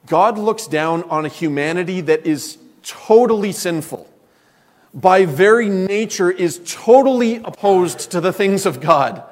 God 0.05 0.37
looks 0.37 0.67
down 0.67 1.03
on 1.03 1.25
a 1.25 1.29
humanity 1.29 2.01
that 2.01 2.25
is 2.25 2.57
totally 2.83 3.51
sinful, 3.51 4.07
by 4.93 5.25
very 5.25 5.67
nature, 5.67 6.29
is 6.29 6.61
totally 6.65 7.37
opposed 7.37 8.11
to 8.11 8.21
the 8.21 8.31
things 8.31 8.65
of 8.65 8.79
God. 8.79 9.23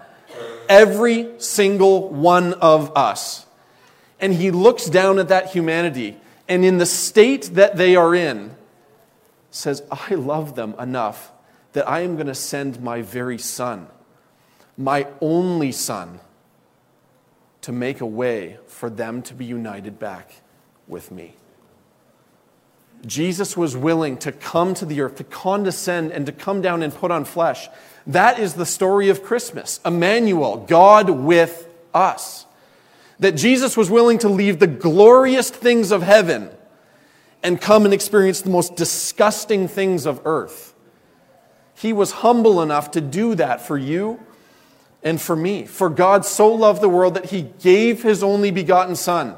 Every 0.68 1.40
single 1.40 2.10
one 2.10 2.54
of 2.54 2.92
us. 2.98 3.46
And 4.20 4.34
he 4.34 4.52
looks 4.52 4.86
down 4.86 5.20
at 5.20 5.28
that 5.28 5.52
humanity, 5.52 6.18
and 6.48 6.66
in 6.66 6.80
the 6.80 6.86
state 6.86 7.52
that 7.54 7.78
they 7.78 7.96
are 7.96 8.16
in, 8.16 8.56
says, 9.52 9.84
I 9.92 10.16
love 10.16 10.56
them 10.56 10.74
enough 10.80 11.32
that 11.74 11.90
I 11.90 12.02
am 12.02 12.16
going 12.16 12.28
to 12.28 12.36
send 12.36 12.82
my 12.82 13.02
very 13.02 13.38
son, 13.38 13.88
my 14.78 15.08
only 15.22 15.72
son, 15.72 16.20
to 17.62 17.72
make 17.72 18.02
a 18.02 18.06
way 18.06 18.58
for 18.68 18.90
them 18.90 19.22
to 19.24 19.34
be 19.34 19.46
united 19.46 20.00
back 20.00 20.32
with 20.88 21.12
me. 21.12 21.36
Jesus 23.06 23.58
was 23.58 23.76
willing 23.76 24.18
to 24.18 24.32
come 24.32 24.74
to 24.76 24.86
the 24.86 25.02
earth, 25.02 25.16
to 25.16 25.24
condescend, 25.24 26.12
and 26.12 26.26
to 26.26 26.32
come 26.32 26.62
down 26.62 26.84
and 26.84 26.94
put 26.94 27.12
on 27.12 27.26
flesh. 27.26 27.68
That 28.08 28.40
is 28.40 28.54
the 28.54 28.66
story 28.66 29.10
of 29.10 29.24
Christmas. 29.24 29.80
Emmanuel, 29.86 30.58
God 30.58 31.10
with 31.10 31.68
us. 31.94 32.46
That 33.20 33.34
Jesus 33.34 33.76
was 33.76 33.90
willing 33.90 34.20
to 34.20 34.30
leave 34.30 34.60
the 34.60 34.68
glorious 34.68 35.50
things 35.50 35.92
of 35.92 36.02
heaven 36.02 36.50
and 37.42 37.60
come 37.60 37.86
and 37.86 37.94
experience 37.94 38.42
the 38.42 38.50
most 38.50 38.76
disgusting 38.76 39.68
things 39.68 40.06
of 40.06 40.22
earth 40.26 40.73
he 41.84 41.92
was 41.92 42.12
humble 42.14 42.62
enough 42.62 42.92
to 42.92 43.02
do 43.02 43.36
that 43.36 43.60
for 43.60 43.78
you 43.78 44.18
and 45.04 45.22
for 45.22 45.36
me. 45.36 45.66
For 45.66 45.90
God 45.90 46.26
so 46.26 46.54
loved 46.54 46.80
the 46.82 46.88
world 46.88 47.16
that 47.16 47.26
he 47.26 47.42
gave 47.42 48.02
his 48.02 48.24
only 48.24 48.52
begotten 48.52 48.96
Son, 48.96 49.36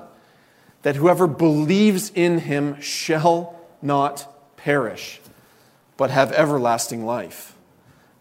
that 0.84 0.96
whoever 0.96 1.26
believes 1.26 2.12
in 2.14 2.38
him 2.38 2.80
shall 2.80 3.60
not 3.82 4.32
perish, 4.58 5.20
but 5.98 6.12
have 6.12 6.32
everlasting 6.34 7.04
life. 7.04 7.56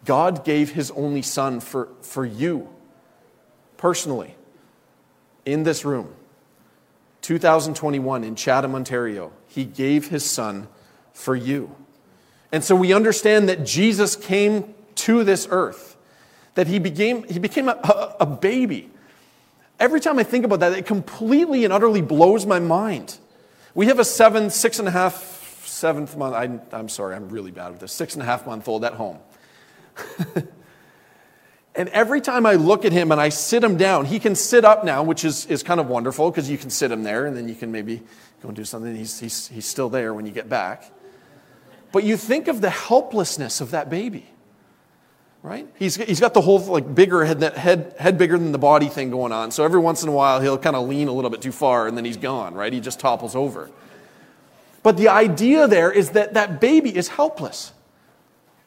God 0.06 0.42
gave 0.42 0.72
his 0.72 0.90
only 0.92 1.20
Son 1.20 1.60
for, 1.60 1.88
for 2.00 2.24
you, 2.24 2.70
personally, 3.76 4.36
in 5.44 5.64
this 5.64 5.84
room. 5.84 6.08
2021 7.20 8.24
in 8.24 8.36
Chatham, 8.36 8.74
Ontario. 8.74 9.32
He 9.48 9.66
gave 9.66 10.08
his 10.08 10.24
Son 10.24 10.66
for 11.12 11.36
you. 11.36 11.76
And 12.54 12.62
so 12.62 12.76
we 12.76 12.92
understand 12.92 13.48
that 13.48 13.64
Jesus 13.64 14.14
came 14.14 14.76
to 14.94 15.24
this 15.24 15.48
earth, 15.50 15.96
that 16.54 16.68
he 16.68 16.78
became, 16.78 17.24
he 17.24 17.40
became 17.40 17.68
a, 17.68 18.16
a, 18.20 18.26
baby. 18.26 18.92
Every 19.80 19.98
time 19.98 20.20
I 20.20 20.22
think 20.22 20.44
about 20.44 20.60
that, 20.60 20.72
it 20.72 20.86
completely 20.86 21.64
and 21.64 21.72
utterly 21.72 22.00
blows 22.00 22.46
my 22.46 22.60
mind. 22.60 23.18
We 23.74 23.86
have 23.86 23.98
a 23.98 24.04
seven, 24.04 24.50
six 24.50 24.78
and 24.78 24.86
a 24.86 24.92
half, 24.92 25.64
seventh 25.66 26.16
month, 26.16 26.36
I, 26.36 26.76
I'm 26.76 26.88
sorry, 26.88 27.16
I'm 27.16 27.28
really 27.28 27.50
bad 27.50 27.70
with 27.72 27.80
this, 27.80 27.90
six 27.90 28.14
and 28.14 28.22
a 28.22 28.24
half 28.24 28.46
month 28.46 28.68
old 28.68 28.84
at 28.84 28.92
home. 28.92 29.18
and 31.74 31.88
every 31.88 32.20
time 32.20 32.46
I 32.46 32.54
look 32.54 32.84
at 32.84 32.92
him 32.92 33.10
and 33.10 33.20
I 33.20 33.30
sit 33.30 33.64
him 33.64 33.76
down, 33.76 34.04
he 34.04 34.20
can 34.20 34.36
sit 34.36 34.64
up 34.64 34.84
now, 34.84 35.02
which 35.02 35.24
is, 35.24 35.44
is 35.46 35.64
kind 35.64 35.80
of 35.80 35.88
wonderful 35.88 36.30
because 36.30 36.48
you 36.48 36.58
can 36.58 36.70
sit 36.70 36.92
him 36.92 37.02
there 37.02 37.26
and 37.26 37.36
then 37.36 37.48
you 37.48 37.56
can 37.56 37.72
maybe 37.72 37.96
go 38.42 38.50
and 38.50 38.54
do 38.54 38.64
something. 38.64 38.94
He's, 38.94 39.18
he's, 39.18 39.48
he's 39.48 39.66
still 39.66 39.88
there 39.88 40.14
when 40.14 40.24
you 40.24 40.30
get 40.30 40.48
back. 40.48 40.93
But 41.94 42.02
you 42.02 42.16
think 42.16 42.48
of 42.48 42.60
the 42.60 42.70
helplessness 42.70 43.60
of 43.60 43.70
that 43.70 43.88
baby, 43.88 44.26
right? 45.44 45.68
He's, 45.78 45.94
he's 45.94 46.18
got 46.18 46.34
the 46.34 46.40
whole 46.40 46.58
like 46.58 46.92
bigger 46.92 47.24
head, 47.24 47.40
head, 47.40 47.94
head 48.00 48.18
bigger 48.18 48.36
than 48.36 48.50
the 48.50 48.58
body 48.58 48.88
thing 48.88 49.10
going 49.10 49.30
on. 49.30 49.52
So 49.52 49.62
every 49.62 49.78
once 49.78 50.02
in 50.02 50.08
a 50.08 50.12
while, 50.12 50.40
he'll 50.40 50.58
kind 50.58 50.74
of 50.74 50.88
lean 50.88 51.06
a 51.06 51.12
little 51.12 51.30
bit 51.30 51.40
too 51.40 51.52
far 51.52 51.86
and 51.86 51.96
then 51.96 52.04
he's 52.04 52.16
gone, 52.16 52.54
right? 52.54 52.72
He 52.72 52.80
just 52.80 52.98
topples 52.98 53.36
over. 53.36 53.70
But 54.82 54.96
the 54.96 55.06
idea 55.06 55.68
there 55.68 55.92
is 55.92 56.10
that 56.10 56.34
that 56.34 56.60
baby 56.60 56.94
is 56.94 57.06
helpless. 57.06 57.72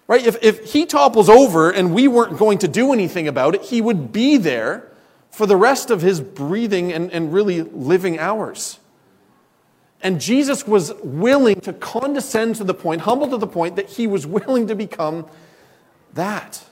Right? 0.07 0.25
If, 0.25 0.41
if 0.41 0.71
he 0.71 0.85
topples 0.85 1.27
over 1.27 1.69
and 1.69 1.93
we 1.93 2.07
weren't 2.07 2.37
going 2.37 2.59
to 2.59 2.69
do 2.69 2.93
anything 2.93 3.27
about 3.27 3.55
it, 3.55 3.63
he 3.63 3.81
would 3.81 4.13
be 4.13 4.37
there 4.37 4.89
for 5.31 5.45
the 5.45 5.57
rest 5.57 5.91
of 5.91 6.01
his 6.01 6.21
breathing 6.21 6.93
and, 6.93 7.11
and 7.11 7.33
really 7.33 7.61
living 7.61 8.19
hours. 8.19 8.79
And 10.01 10.21
Jesus 10.21 10.67
was 10.67 10.93
willing 11.03 11.59
to 11.61 11.73
condescend 11.73 12.55
to 12.57 12.63
the 12.63 12.73
point, 12.73 13.01
humble 13.01 13.29
to 13.29 13.37
the 13.37 13.47
point, 13.47 13.75
that 13.77 13.89
he 13.89 14.07
was 14.07 14.27
willing 14.27 14.67
to 14.67 14.75
become 14.75 15.25
that 16.13 16.63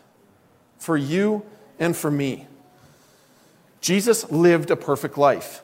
for 0.78 0.96
you 0.96 1.44
and 1.80 1.96
for 1.96 2.12
me. 2.12 2.48
Jesus 3.82 4.30
lived 4.32 4.72
a 4.72 4.76
perfect 4.76 5.18
life. 5.18 5.62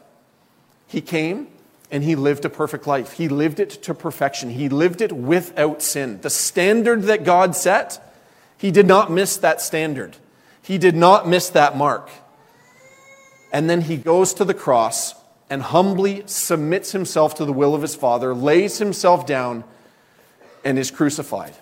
He 0.87 1.01
came 1.01 1.47
and 1.91 2.03
he 2.03 2.15
lived 2.15 2.45
a 2.45 2.49
perfect 2.49 2.87
life. 2.87 3.13
He 3.13 3.27
lived 3.27 3.59
it 3.59 3.69
to 3.83 3.93
perfection. 3.93 4.49
He 4.49 4.69
lived 4.69 5.01
it 5.01 5.11
without 5.11 5.81
sin. 5.81 6.19
The 6.21 6.29
standard 6.29 7.03
that 7.03 7.23
God 7.23 7.55
set, 7.55 8.15
he 8.57 8.71
did 8.71 8.87
not 8.87 9.11
miss 9.11 9.37
that 9.37 9.61
standard. 9.61 10.17
He 10.61 10.77
did 10.77 10.95
not 10.95 11.27
miss 11.27 11.49
that 11.49 11.75
mark. 11.77 12.09
And 13.51 13.69
then 13.69 13.81
he 13.81 13.97
goes 13.97 14.33
to 14.35 14.45
the 14.45 14.53
cross 14.53 15.15
and 15.51 15.61
humbly 15.61 16.23
submits 16.27 16.93
himself 16.93 17.35
to 17.35 17.43
the 17.43 17.51
will 17.51 17.75
of 17.75 17.81
his 17.81 17.93
Father, 17.93 18.33
lays 18.33 18.77
himself 18.77 19.25
down, 19.25 19.65
and 20.63 20.79
is 20.79 20.89
crucified. 20.89 21.53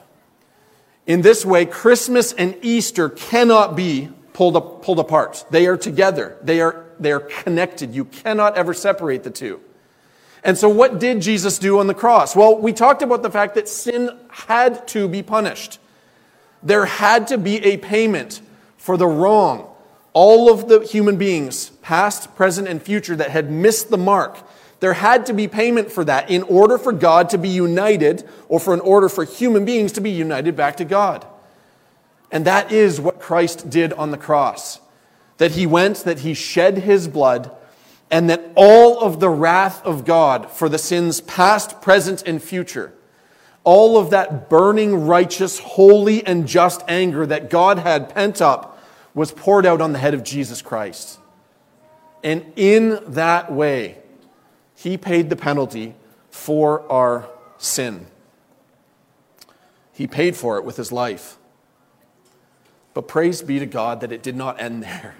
In 1.07 1.23
this 1.23 1.43
way, 1.43 1.65
Christmas 1.65 2.31
and 2.31 2.55
Easter 2.61 3.09
cannot 3.09 3.75
be 3.75 4.09
pulled, 4.33 4.55
up, 4.55 4.83
pulled 4.83 4.99
apart. 4.99 5.43
They 5.49 5.65
are 5.65 5.75
together, 5.75 6.37
they 6.43 6.61
are, 6.61 6.85
they 6.99 7.11
are 7.11 7.19
connected. 7.19 7.95
You 7.95 8.05
cannot 8.05 8.55
ever 8.55 8.75
separate 8.75 9.23
the 9.23 9.31
two. 9.31 9.59
And 10.43 10.55
so, 10.55 10.69
what 10.69 10.99
did 10.99 11.19
Jesus 11.19 11.57
do 11.57 11.79
on 11.79 11.87
the 11.87 11.95
cross? 11.95 12.35
Well, 12.35 12.59
we 12.59 12.73
talked 12.73 13.01
about 13.01 13.23
the 13.23 13.31
fact 13.31 13.55
that 13.55 13.67
sin 13.67 14.11
had 14.29 14.87
to 14.89 15.07
be 15.07 15.23
punished. 15.23 15.79
There 16.61 16.85
had 16.85 17.27
to 17.29 17.39
be 17.39 17.57
a 17.65 17.77
payment 17.77 18.39
for 18.77 18.97
the 18.97 19.07
wrong. 19.07 19.67
All 20.13 20.51
of 20.51 20.67
the 20.67 20.81
human 20.81 21.17
beings, 21.17 21.69
past, 21.81 22.35
present, 22.35 22.67
and 22.67 22.81
future, 22.81 23.15
that 23.15 23.29
had 23.31 23.51
missed 23.51 23.89
the 23.89 23.97
mark, 23.97 24.39
there 24.79 24.93
had 24.93 25.25
to 25.25 25.33
be 25.33 25.47
payment 25.47 25.91
for 25.91 26.03
that 26.05 26.29
in 26.29 26.43
order 26.43 26.77
for 26.77 26.91
God 26.91 27.29
to 27.31 27.37
be 27.37 27.49
united, 27.49 28.27
or 28.47 28.59
for 28.59 28.73
an 28.73 28.79
order 28.79 29.09
for 29.09 29.23
human 29.23 29.65
beings 29.65 29.91
to 29.93 30.01
be 30.01 30.09
united 30.09 30.55
back 30.55 30.77
to 30.77 30.85
God. 30.85 31.25
And 32.31 32.45
that 32.45 32.71
is 32.71 33.01
what 33.01 33.19
Christ 33.19 33.69
did 33.69 33.93
on 33.93 34.11
the 34.11 34.17
cross. 34.17 34.79
That 35.37 35.51
he 35.51 35.65
went, 35.65 35.97
that 35.97 36.19
he 36.19 36.33
shed 36.33 36.79
his 36.79 37.07
blood, 37.07 37.51
and 38.11 38.29
that 38.29 38.51
all 38.55 38.99
of 38.99 39.19
the 39.19 39.29
wrath 39.29 39.85
of 39.85 40.05
God 40.05 40.49
for 40.49 40.69
the 40.69 40.77
sins 40.77 41.21
past, 41.21 41.81
present, 41.81 42.23
and 42.25 42.41
future, 42.41 42.93
all 43.63 43.97
of 43.97 44.09
that 44.09 44.49
burning, 44.49 45.05
righteous, 45.05 45.59
holy, 45.59 46.25
and 46.25 46.47
just 46.47 46.83
anger 46.87 47.25
that 47.25 47.49
God 47.49 47.79
had 47.79 48.13
pent 48.13 48.41
up 48.41 48.68
was 49.13 49.31
poured 49.31 49.65
out 49.65 49.81
on 49.81 49.93
the 49.93 49.99
head 49.99 50.13
of 50.13 50.23
Jesus 50.23 50.61
Christ. 50.61 51.19
And 52.23 52.51
in 52.55 52.99
that 53.07 53.51
way, 53.51 53.97
he 54.75 54.97
paid 54.97 55.29
the 55.29 55.35
penalty 55.35 55.95
for 56.29 56.89
our 56.91 57.27
sin. 57.57 58.07
He 59.93 60.07
paid 60.07 60.35
for 60.35 60.57
it 60.57 60.63
with 60.63 60.77
his 60.77 60.91
life. 60.91 61.37
But 62.93 63.07
praise 63.07 63.41
be 63.41 63.59
to 63.59 63.65
God 63.65 64.01
that 64.01 64.11
it 64.11 64.23
did 64.23 64.35
not 64.35 64.59
end 64.61 64.83
there. 64.83 65.15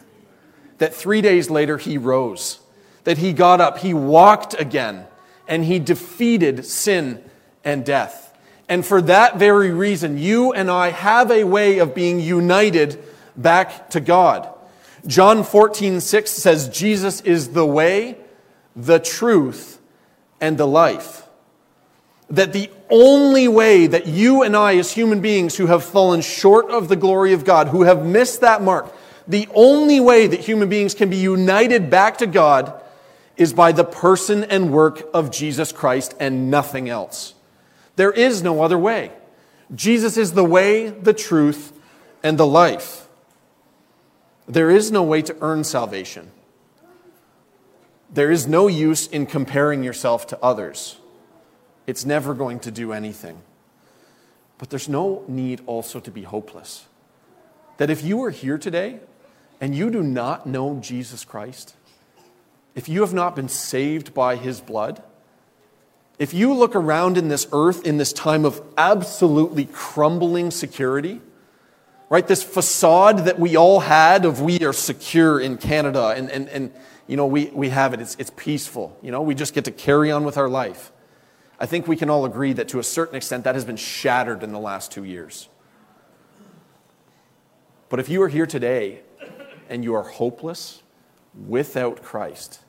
That 0.77 0.93
three 0.93 1.21
days 1.21 1.49
later 1.49 1.77
he 1.77 1.97
rose, 1.97 2.59
that 3.03 3.17
he 3.17 3.33
got 3.33 3.59
up, 3.59 3.79
he 3.79 3.93
walked 3.93 4.59
again, 4.59 5.05
and 5.47 5.65
he 5.65 5.79
defeated 5.79 6.65
sin 6.65 7.23
and 7.63 7.85
death. 7.85 8.37
And 8.69 8.85
for 8.85 9.01
that 9.01 9.37
very 9.37 9.71
reason, 9.71 10.17
you 10.17 10.53
and 10.53 10.69
I 10.69 10.91
have 10.91 11.31
a 11.31 11.43
way 11.43 11.79
of 11.79 11.95
being 11.95 12.19
united 12.19 13.03
back 13.41 13.89
to 13.91 13.99
God. 13.99 14.49
John 15.07 15.43
14, 15.43 16.01
6 16.01 16.31
says, 16.31 16.69
Jesus 16.69 17.21
is 17.21 17.49
the 17.49 17.65
way, 17.65 18.17
the 18.75 18.99
truth, 18.99 19.79
and 20.41 20.57
the 20.57 20.67
life. 20.67 21.27
That 22.29 22.53
the 22.53 22.69
only 22.89 23.47
way 23.47 23.87
that 23.87 24.07
you 24.07 24.43
and 24.43 24.55
I, 24.55 24.77
as 24.77 24.91
human 24.91 25.21
beings 25.21 25.55
who 25.55 25.67
have 25.67 25.83
fallen 25.83 26.21
short 26.21 26.69
of 26.69 26.87
the 26.87 26.95
glory 26.95 27.33
of 27.33 27.45
God, 27.45 27.69
who 27.69 27.83
have 27.83 28.05
missed 28.05 28.41
that 28.41 28.61
mark, 28.61 28.93
the 29.27 29.47
only 29.53 29.99
way 29.99 30.27
that 30.27 30.39
human 30.39 30.69
beings 30.69 30.93
can 30.93 31.09
be 31.09 31.17
united 31.17 31.89
back 31.89 32.17
to 32.17 32.27
God 32.27 32.81
is 33.37 33.53
by 33.53 33.71
the 33.71 33.83
person 33.83 34.43
and 34.43 34.71
work 34.71 35.07
of 35.13 35.31
Jesus 35.31 35.71
Christ 35.71 36.13
and 36.19 36.51
nothing 36.51 36.89
else. 36.89 37.33
There 37.95 38.11
is 38.11 38.43
no 38.43 38.61
other 38.61 38.77
way. 38.77 39.11
Jesus 39.73 40.17
is 40.17 40.33
the 40.33 40.43
way, 40.43 40.89
the 40.89 41.13
truth, 41.13 41.73
and 42.23 42.37
the 42.37 42.45
life. 42.45 43.08
There 44.49 44.71
is 44.71 44.91
no 44.91 45.03
way 45.03 45.21
to 45.21 45.35
earn 45.41 45.63
salvation. 45.63 46.31
There 48.11 48.31
is 48.31 48.47
no 48.47 48.65
use 48.65 49.05
in 49.05 49.27
comparing 49.27 49.83
yourself 49.83 50.25
to 50.27 50.39
others. 50.41 50.97
It's 51.85 52.03
never 52.03 52.33
going 52.33 52.59
to 52.61 52.71
do 52.71 52.91
anything. 52.91 53.43
But 54.57 54.71
there's 54.71 54.89
no 54.89 55.23
need 55.27 55.61
also 55.67 55.99
to 55.99 56.09
be 56.09 56.23
hopeless. 56.23 56.87
That 57.77 57.91
if 57.91 58.03
you 58.03 58.23
are 58.23 58.31
here 58.31 58.57
today 58.57 58.99
and 59.61 59.75
you 59.75 59.91
do 59.91 60.01
not 60.01 60.47
know 60.47 60.79
Jesus 60.81 61.23
Christ, 61.23 61.75
if 62.73 62.89
you 62.89 63.01
have 63.01 63.13
not 63.13 63.35
been 63.35 63.49
saved 63.49 64.15
by 64.15 64.35
his 64.35 64.61
blood, 64.61 65.03
if 66.17 66.33
you 66.33 66.55
look 66.55 66.75
around 66.75 67.19
in 67.19 67.27
this 67.27 67.47
earth 67.53 67.85
in 67.85 67.97
this 67.97 68.11
time 68.11 68.45
of 68.45 68.61
absolutely 68.77 69.65
crumbling 69.71 70.49
security, 70.49 71.21
right, 72.09 72.27
this 72.27 72.43
facade 72.43 73.19
that 73.25 73.39
we 73.39 73.55
all 73.55 73.79
had 73.79 74.25
of 74.25 74.41
we 74.41 74.59
are 74.65 74.73
secure 74.73 75.39
in 75.39 75.57
Canada 75.57 76.13
and, 76.15 76.29
and, 76.29 76.49
and 76.49 76.73
you 77.07 77.17
know, 77.17 77.25
we, 77.25 77.47
we 77.47 77.69
have 77.69 77.93
it, 77.93 78.01
it's, 78.01 78.15
it's 78.19 78.31
peaceful. 78.35 78.95
You 79.01 79.11
know, 79.11 79.21
we 79.21 79.33
just 79.33 79.53
get 79.53 79.65
to 79.65 79.71
carry 79.71 80.11
on 80.11 80.25
with 80.25 80.37
our 80.37 80.47
life. 80.47 80.91
I 81.59 81.65
think 81.65 81.87
we 81.87 81.95
can 81.95 82.09
all 82.09 82.23
agree 82.23 82.53
that 82.53 82.69
to 82.69 82.79
a 82.79 82.83
certain 82.83 83.15
extent 83.15 83.43
that 83.45 83.55
has 83.55 83.65
been 83.65 83.77
shattered 83.77 84.43
in 84.43 84.51
the 84.51 84.59
last 84.59 84.91
two 84.91 85.03
years. 85.03 85.49
But 87.89 87.99
if 87.99 88.07
you 88.09 88.21
are 88.21 88.27
here 88.27 88.45
today 88.45 89.01
and 89.67 89.83
you 89.83 89.95
are 89.95 90.03
hopeless 90.03 90.83
without 91.47 92.03
Christ, 92.03 92.59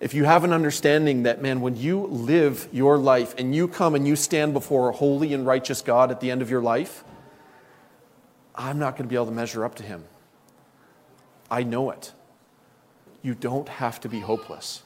if 0.00 0.14
you 0.14 0.24
have 0.24 0.44
an 0.44 0.52
understanding 0.52 1.24
that, 1.24 1.42
man, 1.42 1.60
when 1.60 1.74
you 1.74 2.06
live 2.06 2.68
your 2.70 2.98
life 2.98 3.34
and 3.38 3.54
you 3.54 3.66
come 3.66 3.94
and 3.94 4.06
you 4.06 4.14
stand 4.14 4.52
before 4.52 4.90
a 4.90 4.92
holy 4.92 5.32
and 5.32 5.46
righteous 5.46 5.82
God 5.82 6.10
at 6.10 6.20
the 6.20 6.30
end 6.30 6.42
of 6.42 6.50
your 6.50 6.62
life, 6.62 7.02
I'm 8.58 8.78
not 8.78 8.96
going 8.96 9.04
to 9.04 9.08
be 9.08 9.14
able 9.14 9.26
to 9.26 9.32
measure 9.32 9.64
up 9.64 9.76
to 9.76 9.82
him. 9.82 10.04
I 11.50 11.62
know 11.62 11.90
it 11.90 12.12
you 13.22 13.34
don't 13.34 13.68
have 13.68 14.00
to 14.00 14.08
be 14.08 14.20
hopeless. 14.20 14.82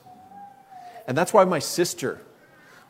And 1.06 1.16
that's 1.16 1.32
why 1.32 1.44
my 1.44 1.58
sister 1.58 2.20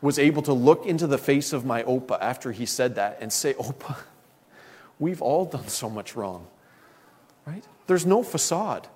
was 0.01 0.19
able 0.19 0.41
to 0.43 0.53
look 0.53 0.85
into 0.85 1.07
the 1.07 1.17
face 1.17 1.53
of 1.53 1.65
my 1.65 1.83
Opa 1.83 2.17
after 2.21 2.51
he 2.51 2.65
said 2.65 2.95
that 2.95 3.17
and 3.21 3.31
say, 3.31 3.53
Opa, 3.53 3.97
we've 4.99 5.21
all 5.21 5.45
done 5.45 5.67
so 5.67 5.89
much 5.89 6.15
wrong, 6.15 6.47
right? 7.45 7.63
There's 7.87 8.05
no 8.05 8.23
facade. 8.23 8.87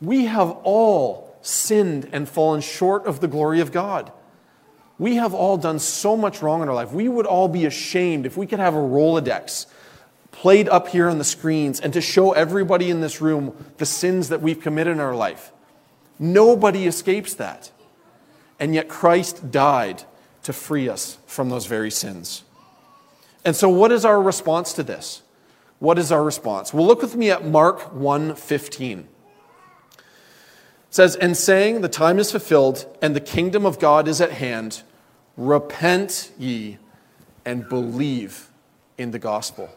We 0.00 0.26
have 0.26 0.50
all 0.62 1.36
sinned 1.42 2.08
and 2.12 2.28
fallen 2.28 2.60
short 2.60 3.06
of 3.06 3.20
the 3.20 3.28
glory 3.28 3.60
of 3.60 3.72
God. 3.72 4.12
We 4.98 5.16
have 5.16 5.34
all 5.34 5.56
done 5.56 5.78
so 5.78 6.16
much 6.16 6.40
wrong 6.40 6.62
in 6.62 6.68
our 6.68 6.74
life. 6.74 6.92
We 6.92 7.08
would 7.08 7.26
all 7.26 7.48
be 7.48 7.66
ashamed 7.66 8.26
if 8.26 8.36
we 8.36 8.46
could 8.46 8.60
have 8.60 8.74
a 8.74 8.78
Rolodex 8.78 9.66
played 10.34 10.68
up 10.68 10.88
here 10.88 11.08
on 11.08 11.18
the 11.18 11.24
screens 11.24 11.80
and 11.80 11.92
to 11.92 12.00
show 12.00 12.32
everybody 12.32 12.90
in 12.90 13.00
this 13.00 13.20
room 13.20 13.56
the 13.78 13.86
sins 13.86 14.28
that 14.28 14.42
we've 14.42 14.60
committed 14.60 14.92
in 14.92 15.00
our 15.00 15.14
life. 15.14 15.52
Nobody 16.18 16.86
escapes 16.86 17.34
that. 17.34 17.70
And 18.58 18.74
yet 18.74 18.88
Christ 18.88 19.50
died 19.50 20.02
to 20.42 20.52
free 20.52 20.88
us 20.88 21.18
from 21.26 21.48
those 21.48 21.66
very 21.66 21.90
sins. 21.90 22.42
And 23.44 23.54
so 23.54 23.68
what 23.68 23.92
is 23.92 24.04
our 24.04 24.20
response 24.20 24.72
to 24.74 24.82
this? 24.82 25.22
What 25.78 25.98
is 25.98 26.10
our 26.10 26.22
response? 26.22 26.72
Well, 26.72 26.86
look 26.86 27.02
with 27.02 27.16
me 27.16 27.30
at 27.30 27.46
Mark 27.46 27.94
1:15. 27.94 29.00
It 29.00 29.06
says, 30.90 31.16
"And 31.16 31.36
saying, 31.36 31.80
the 31.80 31.88
time 31.88 32.18
is 32.18 32.30
fulfilled 32.30 32.86
and 33.02 33.14
the 33.14 33.20
kingdom 33.20 33.66
of 33.66 33.78
God 33.78 34.08
is 34.08 34.20
at 34.20 34.32
hand, 34.32 34.82
repent 35.36 36.30
ye 36.38 36.78
and 37.44 37.68
believe 37.68 38.50
in 38.96 39.10
the 39.10 39.18
gospel." 39.18 39.68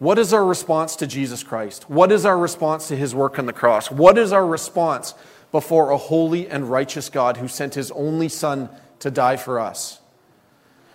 What 0.00 0.18
is 0.18 0.32
our 0.32 0.46
response 0.46 0.96
to 0.96 1.06
Jesus 1.06 1.42
Christ? 1.42 1.90
What 1.90 2.10
is 2.10 2.24
our 2.24 2.38
response 2.38 2.88
to 2.88 2.96
his 2.96 3.14
work 3.14 3.38
on 3.38 3.44
the 3.44 3.52
cross? 3.52 3.90
What 3.90 4.16
is 4.16 4.32
our 4.32 4.46
response 4.46 5.12
before 5.52 5.90
a 5.90 5.98
holy 5.98 6.48
and 6.48 6.70
righteous 6.70 7.10
God 7.10 7.36
who 7.36 7.48
sent 7.48 7.74
his 7.74 7.90
only 7.90 8.30
Son 8.30 8.70
to 9.00 9.10
die 9.10 9.36
for 9.36 9.60
us? 9.60 10.00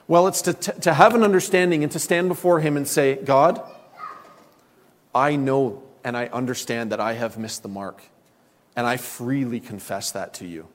Well, 0.08 0.28
it's 0.28 0.42
to, 0.42 0.54
to 0.54 0.92
have 0.92 1.14
an 1.14 1.22
understanding 1.22 1.84
and 1.84 1.92
to 1.92 2.00
stand 2.00 2.30
before 2.30 2.62
him 2.62 2.78
and 2.78 2.88
say, 2.88 3.18
God, 3.18 3.62
I 5.14 5.36
know 5.36 5.84
and 6.04 6.18
I 6.18 6.26
understand 6.26 6.92
that 6.92 7.00
I 7.00 7.14
have 7.14 7.38
missed 7.38 7.62
the 7.62 7.70
mark, 7.70 8.02
and 8.76 8.88
I 8.88 8.98
freely 8.98 9.60
confess 9.60 10.12
that 10.14 10.34
to 10.36 10.48
you. 10.48 10.68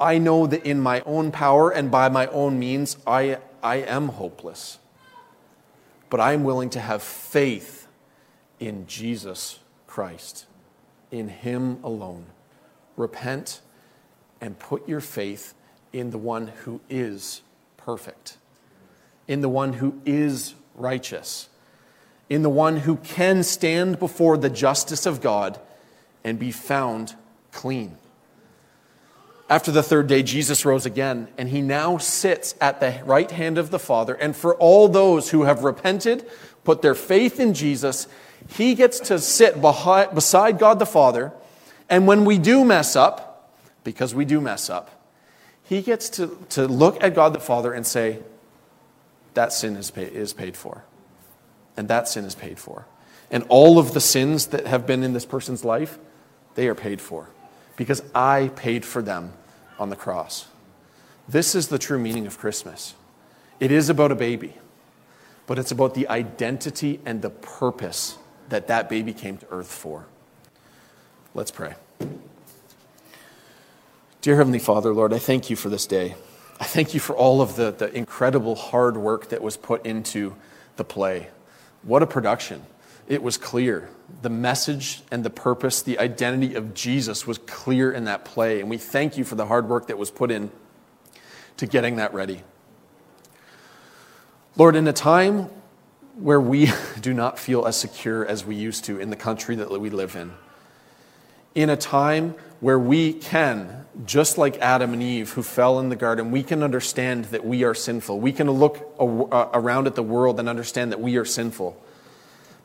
I 0.00 0.18
know 0.18 0.48
that 0.48 0.66
in 0.66 0.80
my 0.80 1.02
own 1.02 1.30
power 1.30 1.70
and 1.70 1.88
by 1.88 2.08
my 2.08 2.26
own 2.26 2.58
means, 2.58 2.96
I, 3.06 3.38
I 3.62 3.76
am 3.76 4.08
hopeless 4.08 4.80
but 6.14 6.20
I 6.20 6.32
am 6.32 6.44
willing 6.44 6.70
to 6.70 6.78
have 6.78 7.02
faith 7.02 7.88
in 8.60 8.86
Jesus 8.86 9.58
Christ, 9.88 10.46
in 11.10 11.26
Him 11.26 11.80
alone. 11.82 12.26
Repent 12.96 13.60
and 14.40 14.56
put 14.56 14.88
your 14.88 15.00
faith 15.00 15.54
in 15.92 16.10
the 16.10 16.18
one 16.18 16.46
who 16.46 16.80
is 16.88 17.42
perfect, 17.76 18.36
in 19.26 19.40
the 19.40 19.48
one 19.48 19.72
who 19.72 20.00
is 20.06 20.54
righteous, 20.76 21.48
in 22.30 22.42
the 22.42 22.48
one 22.48 22.76
who 22.76 22.94
can 22.94 23.42
stand 23.42 23.98
before 23.98 24.36
the 24.36 24.48
justice 24.48 25.06
of 25.06 25.20
God 25.20 25.58
and 26.22 26.38
be 26.38 26.52
found 26.52 27.16
clean. 27.50 27.98
After 29.54 29.70
the 29.70 29.84
third 29.84 30.08
day, 30.08 30.24
Jesus 30.24 30.64
rose 30.64 30.84
again, 30.84 31.28
and 31.38 31.48
he 31.48 31.62
now 31.62 31.96
sits 31.96 32.56
at 32.60 32.80
the 32.80 33.00
right 33.04 33.30
hand 33.30 33.56
of 33.56 33.70
the 33.70 33.78
Father. 33.78 34.14
And 34.14 34.34
for 34.34 34.56
all 34.56 34.88
those 34.88 35.30
who 35.30 35.44
have 35.44 35.62
repented, 35.62 36.28
put 36.64 36.82
their 36.82 36.96
faith 36.96 37.38
in 37.38 37.54
Jesus, 37.54 38.08
he 38.48 38.74
gets 38.74 38.98
to 38.98 39.20
sit 39.20 39.60
behind, 39.60 40.12
beside 40.12 40.58
God 40.58 40.80
the 40.80 40.86
Father. 40.86 41.32
And 41.88 42.08
when 42.08 42.24
we 42.24 42.36
do 42.36 42.64
mess 42.64 42.96
up, 42.96 43.56
because 43.84 44.12
we 44.12 44.24
do 44.24 44.40
mess 44.40 44.68
up, 44.68 44.90
he 45.62 45.82
gets 45.82 46.08
to, 46.08 46.36
to 46.48 46.66
look 46.66 47.00
at 47.00 47.14
God 47.14 47.32
the 47.32 47.38
Father 47.38 47.72
and 47.72 47.86
say, 47.86 48.24
that 49.34 49.52
sin 49.52 49.76
is, 49.76 49.88
pay, 49.88 50.06
is 50.06 50.32
paid 50.32 50.56
for. 50.56 50.82
And 51.76 51.86
that 51.86 52.08
sin 52.08 52.24
is 52.24 52.34
paid 52.34 52.58
for. 52.58 52.86
And 53.30 53.44
all 53.48 53.78
of 53.78 53.94
the 53.94 54.00
sins 54.00 54.46
that 54.46 54.66
have 54.66 54.84
been 54.84 55.04
in 55.04 55.12
this 55.12 55.24
person's 55.24 55.64
life, 55.64 56.00
they 56.56 56.66
are 56.66 56.74
paid 56.74 57.00
for 57.00 57.28
because 57.76 58.02
I 58.16 58.50
paid 58.56 58.84
for 58.84 59.00
them 59.00 59.32
on 59.78 59.90
the 59.90 59.96
cross. 59.96 60.46
This 61.28 61.54
is 61.54 61.68
the 61.68 61.78
true 61.78 61.98
meaning 61.98 62.26
of 62.26 62.38
Christmas. 62.38 62.94
It 63.60 63.70
is 63.70 63.88
about 63.88 64.12
a 64.12 64.14
baby, 64.14 64.54
but 65.46 65.58
it's 65.58 65.70
about 65.70 65.94
the 65.94 66.08
identity 66.08 67.00
and 67.04 67.22
the 67.22 67.30
purpose 67.30 68.18
that 68.48 68.66
that 68.68 68.88
baby 68.88 69.12
came 69.12 69.38
to 69.38 69.46
earth 69.50 69.72
for. 69.72 70.06
Let's 71.34 71.50
pray. 71.50 71.74
Dear 74.20 74.36
Heavenly 74.36 74.58
Father, 74.58 74.92
Lord, 74.94 75.12
I 75.12 75.18
thank 75.18 75.50
you 75.50 75.56
for 75.56 75.68
this 75.68 75.86
day. 75.86 76.14
I 76.60 76.64
thank 76.64 76.94
you 76.94 77.00
for 77.00 77.16
all 77.16 77.40
of 77.42 77.56
the, 77.56 77.72
the 77.72 77.92
incredible 77.94 78.54
hard 78.54 78.96
work 78.96 79.28
that 79.30 79.42
was 79.42 79.56
put 79.56 79.84
into 79.84 80.34
the 80.76 80.84
play. 80.84 81.28
What 81.82 82.02
a 82.02 82.06
production. 82.06 82.62
It 83.06 83.22
was 83.22 83.36
clear. 83.36 83.90
The 84.22 84.30
message 84.30 85.02
and 85.10 85.24
the 85.24 85.30
purpose, 85.30 85.82
the 85.82 85.98
identity 85.98 86.54
of 86.54 86.74
Jesus 86.74 87.26
was 87.26 87.38
clear 87.38 87.92
in 87.92 88.04
that 88.04 88.24
play. 88.24 88.60
And 88.60 88.70
we 88.70 88.78
thank 88.78 89.18
you 89.18 89.24
for 89.24 89.34
the 89.34 89.46
hard 89.46 89.68
work 89.68 89.88
that 89.88 89.98
was 89.98 90.10
put 90.10 90.30
in 90.30 90.50
to 91.58 91.66
getting 91.66 91.96
that 91.96 92.14
ready. 92.14 92.42
Lord, 94.56 94.76
in 94.76 94.86
a 94.88 94.92
time 94.92 95.50
where 96.16 96.40
we 96.40 96.70
do 97.00 97.12
not 97.12 97.38
feel 97.38 97.66
as 97.66 97.76
secure 97.76 98.24
as 98.24 98.44
we 98.44 98.54
used 98.54 98.84
to 98.84 98.98
in 99.00 99.10
the 99.10 99.16
country 99.16 99.56
that 99.56 99.70
we 99.70 99.90
live 99.90 100.16
in, 100.16 100.32
in 101.54 101.70
a 101.70 101.76
time 101.76 102.34
where 102.60 102.78
we 102.78 103.12
can, 103.12 103.84
just 104.06 104.38
like 104.38 104.56
Adam 104.58 104.92
and 104.92 105.02
Eve 105.02 105.32
who 105.32 105.42
fell 105.42 105.78
in 105.78 105.88
the 105.88 105.96
garden, 105.96 106.30
we 106.30 106.42
can 106.42 106.62
understand 106.62 107.26
that 107.26 107.44
we 107.44 107.62
are 107.64 107.74
sinful. 107.74 108.18
We 108.18 108.32
can 108.32 108.50
look 108.50 108.94
uh, 108.98 109.48
around 109.52 109.86
at 109.86 109.94
the 109.94 110.02
world 110.02 110.40
and 110.40 110.48
understand 110.48 110.92
that 110.92 111.00
we 111.00 111.16
are 111.16 111.24
sinful. 111.24 111.83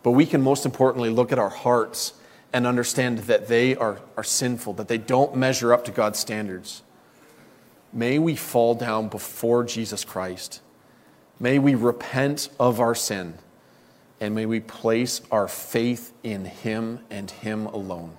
But 0.03 0.11
we 0.11 0.25
can 0.25 0.41
most 0.41 0.65
importantly 0.65 1.09
look 1.09 1.31
at 1.31 1.39
our 1.39 1.49
hearts 1.49 2.13
and 2.53 2.65
understand 2.65 3.19
that 3.19 3.47
they 3.47 3.75
are, 3.75 3.99
are 4.17 4.23
sinful, 4.23 4.73
that 4.73 4.87
they 4.87 4.97
don't 4.97 5.35
measure 5.35 5.73
up 5.73 5.85
to 5.85 5.91
God's 5.91 6.19
standards. 6.19 6.83
May 7.91 8.19
we 8.19 8.35
fall 8.35 8.75
down 8.75 9.09
before 9.09 9.63
Jesus 9.63 10.05
Christ. 10.05 10.61
May 11.39 11.59
we 11.59 11.75
repent 11.75 12.49
of 12.59 12.79
our 12.79 12.95
sin. 12.95 13.35
And 14.21 14.35
may 14.35 14.45
we 14.45 14.59
place 14.59 15.21
our 15.31 15.47
faith 15.47 16.11
in 16.23 16.45
Him 16.45 16.99
and 17.09 17.31
Him 17.31 17.67
alone. 17.67 18.17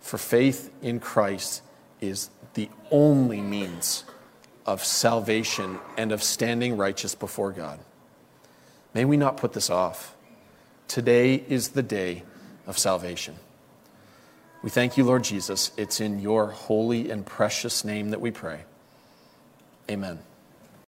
For 0.00 0.16
faith 0.16 0.70
in 0.80 1.00
Christ 1.00 1.62
is 2.00 2.30
the 2.54 2.70
only 2.90 3.40
means 3.40 4.04
of 4.64 4.84
salvation 4.84 5.78
and 5.96 6.12
of 6.12 6.22
standing 6.22 6.76
righteous 6.76 7.14
before 7.14 7.52
God. 7.52 7.80
May 8.94 9.04
we 9.04 9.16
not 9.16 9.36
put 9.36 9.52
this 9.52 9.68
off. 9.68 10.14
Today 10.88 11.44
is 11.48 11.68
the 11.70 11.82
day 11.82 12.22
of 12.66 12.78
salvation. 12.78 13.36
We 14.62 14.70
thank 14.70 14.96
you, 14.96 15.04
Lord 15.04 15.22
Jesus. 15.22 15.70
It's 15.76 16.00
in 16.00 16.18
your 16.18 16.48
holy 16.48 17.10
and 17.10 17.24
precious 17.24 17.84
name 17.84 18.10
that 18.10 18.20
we 18.20 18.30
pray. 18.30 18.62
Amen. 19.90 20.18